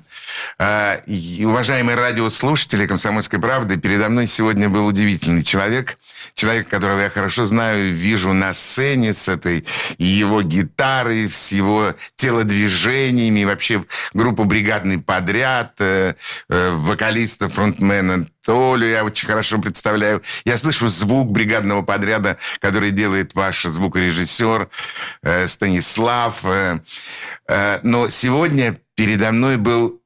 Э, 0.59 0.99
Уважаемые 1.43 1.95
радиослушатели 1.95 2.85
«Комсомольской 2.87 3.39
правды», 3.39 3.77
передо 3.77 4.09
мной 4.09 4.27
сегодня 4.27 4.69
был 4.69 4.85
удивительный 4.87 5.43
человек. 5.43 5.97
Человек, 6.33 6.67
которого 6.67 6.99
я 6.99 7.09
хорошо 7.09 7.45
знаю, 7.45 7.91
вижу 7.91 8.33
на 8.33 8.53
сцене 8.53 9.13
с 9.13 9.27
этой 9.27 9.65
его 9.97 10.41
гитарой, 10.41 11.29
с 11.29 11.51
его 11.51 11.93
телодвижениями, 12.15 13.43
вообще 13.43 13.83
группу 14.13 14.43
«Бригадный 14.43 14.99
подряд», 14.99 15.73
э, 15.79 16.13
вокалиста, 16.49 17.49
фронтмена 17.49 18.27
Толю 18.47 18.87
я 18.87 19.03
очень 19.03 19.27
хорошо 19.27 19.59
представляю. 19.59 20.21
Я 20.45 20.57
слышу 20.57 20.87
звук 20.87 21.29
бригадного 21.31 21.81
подряда, 21.81 22.37
который 22.61 22.91
делает 22.91 23.35
ваш 23.35 23.63
звукорежиссер 23.63 24.69
э, 25.21 25.47
Станислав. 25.49 26.45
э, 26.45 26.79
э, 27.49 27.79
но 27.83 28.07
сегодня 28.07 28.77
передо 28.95 29.33
мной 29.33 29.57
был 29.57 30.01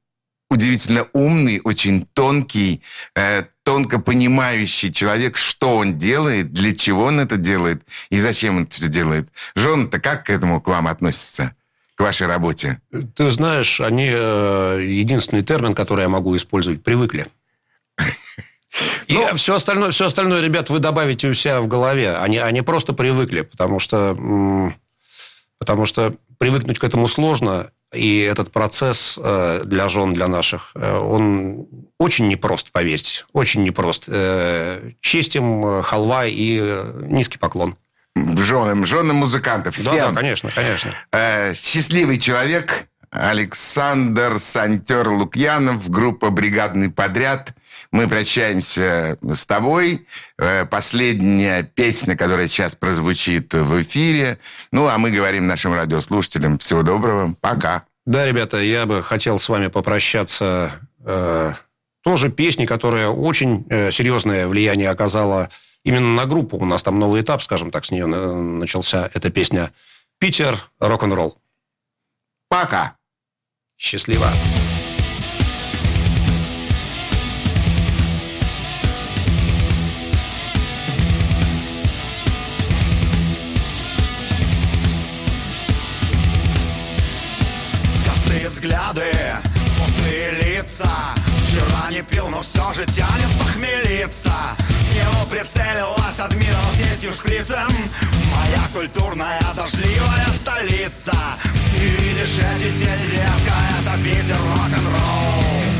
удивительно 0.50 1.06
умный, 1.14 1.62
очень 1.64 2.08
тонкий, 2.14 2.82
э, 3.16 3.44
тонко 3.62 4.00
понимающий 4.00 4.92
человек, 4.92 5.38
что 5.38 5.78
он 5.78 6.00
делает, 6.00 6.52
для 6.52 6.76
чего 6.76 7.04
он 7.04 7.20
это 7.20 7.38
делает 7.38 7.84
и 8.10 8.20
зачем 8.20 8.58
он 8.58 8.64
это 8.64 8.74
все 8.74 8.88
делает. 8.88 9.30
Жон-то 9.54 10.00
как 10.00 10.26
к 10.26 10.30
этому 10.32 10.60
к 10.62 10.68
вам 10.68 10.88
относится? 10.88 11.56
К 11.94 12.02
вашей 12.02 12.26
работе? 12.26 12.82
Ты 13.16 13.30
знаешь, 13.30 13.80
они, 13.82 14.10
э, 14.12 14.84
единственный 14.84 15.44
термин, 15.44 15.74
который 15.76 16.02
я 16.02 16.10
могу 16.10 16.36
использовать, 16.36 16.84
привыкли. 16.84 17.28
И 19.08 19.18
все 19.36 19.56
остальное, 19.56 19.92
все 19.92 20.06
остальное, 20.06 20.42
ребят, 20.42 20.70
вы 20.70 20.80
добавите 20.80 21.28
у 21.28 21.34
себя 21.34 21.62
в 21.62 21.68
голове. 21.68 22.16
Они, 22.16 22.38
они 22.38 22.62
просто 22.62 22.94
привыкли, 22.94 23.42
потому 23.42 23.80
что, 23.80 24.16
потому 25.58 25.86
что 25.86 26.14
привыкнуть 26.38 26.80
к 26.80 26.84
этому 26.84 27.08
сложно. 27.08 27.70
И 27.94 28.20
этот 28.22 28.52
процесс 28.54 29.20
э, 29.22 29.64
для 29.66 29.90
жен, 29.90 30.12
для 30.12 30.30
наших, 30.30 30.72
э, 30.76 30.98
он 30.98 31.68
очень 31.98 32.30
непрост, 32.30 32.72
поверьте. 32.72 33.26
Очень 33.34 33.64
непрост. 33.66 34.06
Э, 34.08 34.92
Честь 35.02 35.36
им, 35.36 35.82
халва 35.84 36.26
и 36.26 36.80
низкий 37.02 37.38
поклон. 37.38 37.76
Женам, 38.16 38.86
женам 38.86 39.18
музыкантов, 39.18 39.76
Да, 39.84 39.92
всем. 39.92 40.14
да, 40.14 40.22
конечно, 40.22 40.50
конечно. 40.56 40.92
Э, 41.12 41.54
счастливый 41.54 42.18
человек 42.18 42.88
Александр 43.10 44.40
Сантер 44.40 45.10
Лукьянов, 45.10 45.90
группа 45.90 46.30
«Бригадный 46.30 46.90
подряд». 46.90 47.54
Мы 47.92 48.08
прощаемся 48.08 49.18
с 49.22 49.46
тобой. 49.46 50.08
Э, 50.38 50.66
Последняя 50.66 51.64
песня, 51.64 52.16
которая 52.16 52.48
сейчас 52.48 52.74
прозвучит 52.76 53.54
в 53.54 53.82
эфире. 53.82 54.38
Ну, 54.72 54.88
а 54.88 54.98
мы 54.98 55.12
говорим 55.12 55.46
нашим 55.48 55.74
радиослушателям 55.74 56.58
всего 56.58 56.84
доброго. 56.84 57.36
Пока. 57.42 57.84
Да, 58.06 58.26
ребята, 58.26 58.58
я 58.58 58.86
бы 58.86 59.04
хотел 59.04 59.40
с 59.40 59.50
вами 59.50 59.68
попрощаться 59.68 60.72
э, 61.06 61.54
тоже 62.04 62.30
песней, 62.32 62.66
которая 62.66 63.10
очень 63.10 63.66
э, 63.70 63.92
серьезное 63.92 64.48
влияние 64.48 64.90
оказала 64.90 65.50
именно 65.84 66.14
на 66.16 66.26
группу. 66.26 66.58
У 66.58 66.66
нас 66.66 66.84
там 66.84 66.98
новый 66.98 67.22
этап, 67.22 67.42
скажем 67.44 67.72
так, 67.72 67.84
с 67.86 67.92
нее 67.92 68.06
на- 68.06 68.42
начался. 68.42 69.10
Эта 69.14 69.30
песня 69.32 69.72
«Питер. 70.18 70.58
Рок-н-ролл». 70.80 71.38
Пока. 72.48 72.96
Счастливо. 73.78 74.28
Все 92.42 92.74
же 92.74 92.86
тянет 92.86 93.40
похмелиться. 93.40 94.32
В 94.60 94.96
него 94.96 95.26
прицелилась 95.30 96.20
адмирал 96.20 96.72
третьим 96.74 97.14
шприцем. 97.14 97.68
Моя 98.36 98.62
культурная 98.74 99.42
дождливая 99.56 100.28
столица. 100.40 101.14
Ты 101.72 101.80
видишь 101.80 102.40
эти 102.40 102.72
тени, 102.80 103.12
детка, 103.12 103.56
это 103.80 103.98
Питер 104.04 104.38
рок-н-ролл 104.38 105.71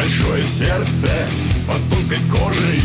Большое 0.00 0.46
сердце 0.46 1.10
под 1.66 1.76
тонкой 1.90 2.20
кожей 2.32 2.80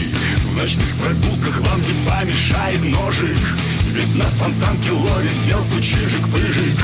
В 0.52 0.58
ночных 0.58 0.94
прогулках 0.96 1.62
вам 1.62 1.80
не 1.80 1.94
помешает 2.06 2.84
ножик. 2.84 3.40
Ведь 3.94 4.14
на 4.16 4.26
фонтанке 4.26 4.92
ловит 4.92 5.32
мелкий 5.48 5.82
чижик-пыжик 5.82 6.78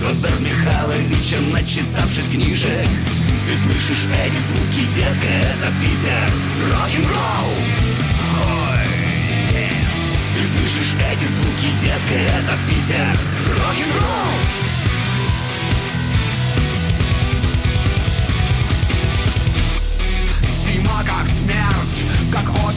Федор 0.00 0.40
Михайлович, 0.40 1.36
начитавшись 1.52 2.28
книжек 2.28 2.88
Ты 3.46 3.56
слышишь 3.62 4.04
эти 4.18 4.40
звуки, 4.50 4.82
детка, 4.96 5.28
это 5.28 5.72
Питер. 5.80 6.28
Рок-н-ролл! 6.72 7.54
Ой. 8.50 8.88
Ты 10.34 10.58
слышишь 10.58 10.94
эти 10.98 11.24
звуки, 11.24 11.70
детка, 11.84 12.14
это 12.36 12.58
Питер. 12.66 13.16
Рок-н-ролл 13.46 14.37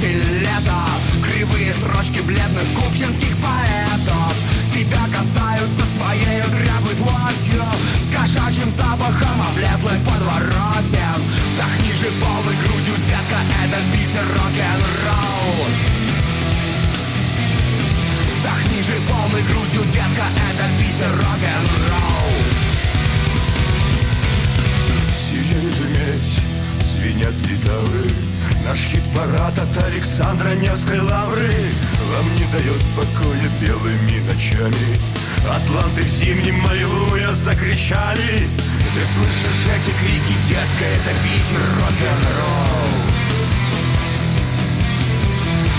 как 0.01 0.09
осень, 0.09 0.21
лето 0.39 0.81
Кривые 1.23 1.73
строчки 1.73 2.19
бледных 2.19 2.67
купчинских 2.75 3.35
поэтов. 3.37 4.33
Тебя 4.73 5.01
касаются 5.05 5.85
своей 5.97 6.41
дряблой 6.43 6.95
плотью 6.95 7.63
С 8.01 8.15
кошачьим 8.15 8.71
запахом 8.71 9.41
облезлых 9.49 9.99
подворотен 10.03 11.21
Вдохни 11.53 11.93
же 11.93 12.11
полной 12.19 12.55
грудью, 12.63 12.95
детка, 13.05 13.39
это 13.63 13.77
Питер 13.91 14.25
рок-н-ролл. 14.27 15.67
Вдохни 18.39 18.81
же 18.81 18.93
полной 19.07 19.43
грудью, 19.43 19.83
детка, 19.91 20.25
это 20.49 20.65
Питер 20.79 21.11
рок-н-ролл. 21.11 22.31
Сиренит 25.13 25.79
медь, 25.95 26.41
звенят 26.91 27.35
гитары 27.41 28.30
Наш 28.65 28.79
хит-парад 28.79 29.57
от 29.57 29.83
Александра 29.83 30.49
Невской 30.55 30.99
лавры 30.99 31.51
Вам 32.11 32.35
не 32.35 32.45
дает 32.45 32.83
покоя 32.95 33.49
белыми 33.59 34.19
ночами. 34.19 34.97
Атланты 35.49 36.01
в 36.03 36.07
зимнем 36.07 36.65
аллилуйя 36.67 37.33
закричали. 37.33 38.47
Ты 38.93 39.05
слышишь 39.05 39.67
эти 39.75 39.91
крики, 39.99 40.35
детка, 40.47 40.85
это 40.85 41.11
Питер 41.23 41.61
рок-н-ролл. 41.79 42.91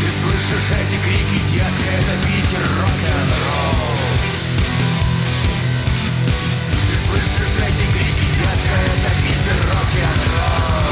Ты 0.01 0.09
слышишь 0.20 0.70
эти 0.83 0.97
крики, 1.03 1.41
детка, 1.53 1.91
это 1.99 2.27
Питер 2.27 2.61
рок-н-ролл. 2.81 3.93
Ты 6.70 6.95
слышишь 7.07 7.57
эти 7.59 7.87
крики, 7.93 8.27
детка, 8.39 8.75
это 8.87 9.11
Питер 9.23 9.57
рок-н-ролл 9.68 10.91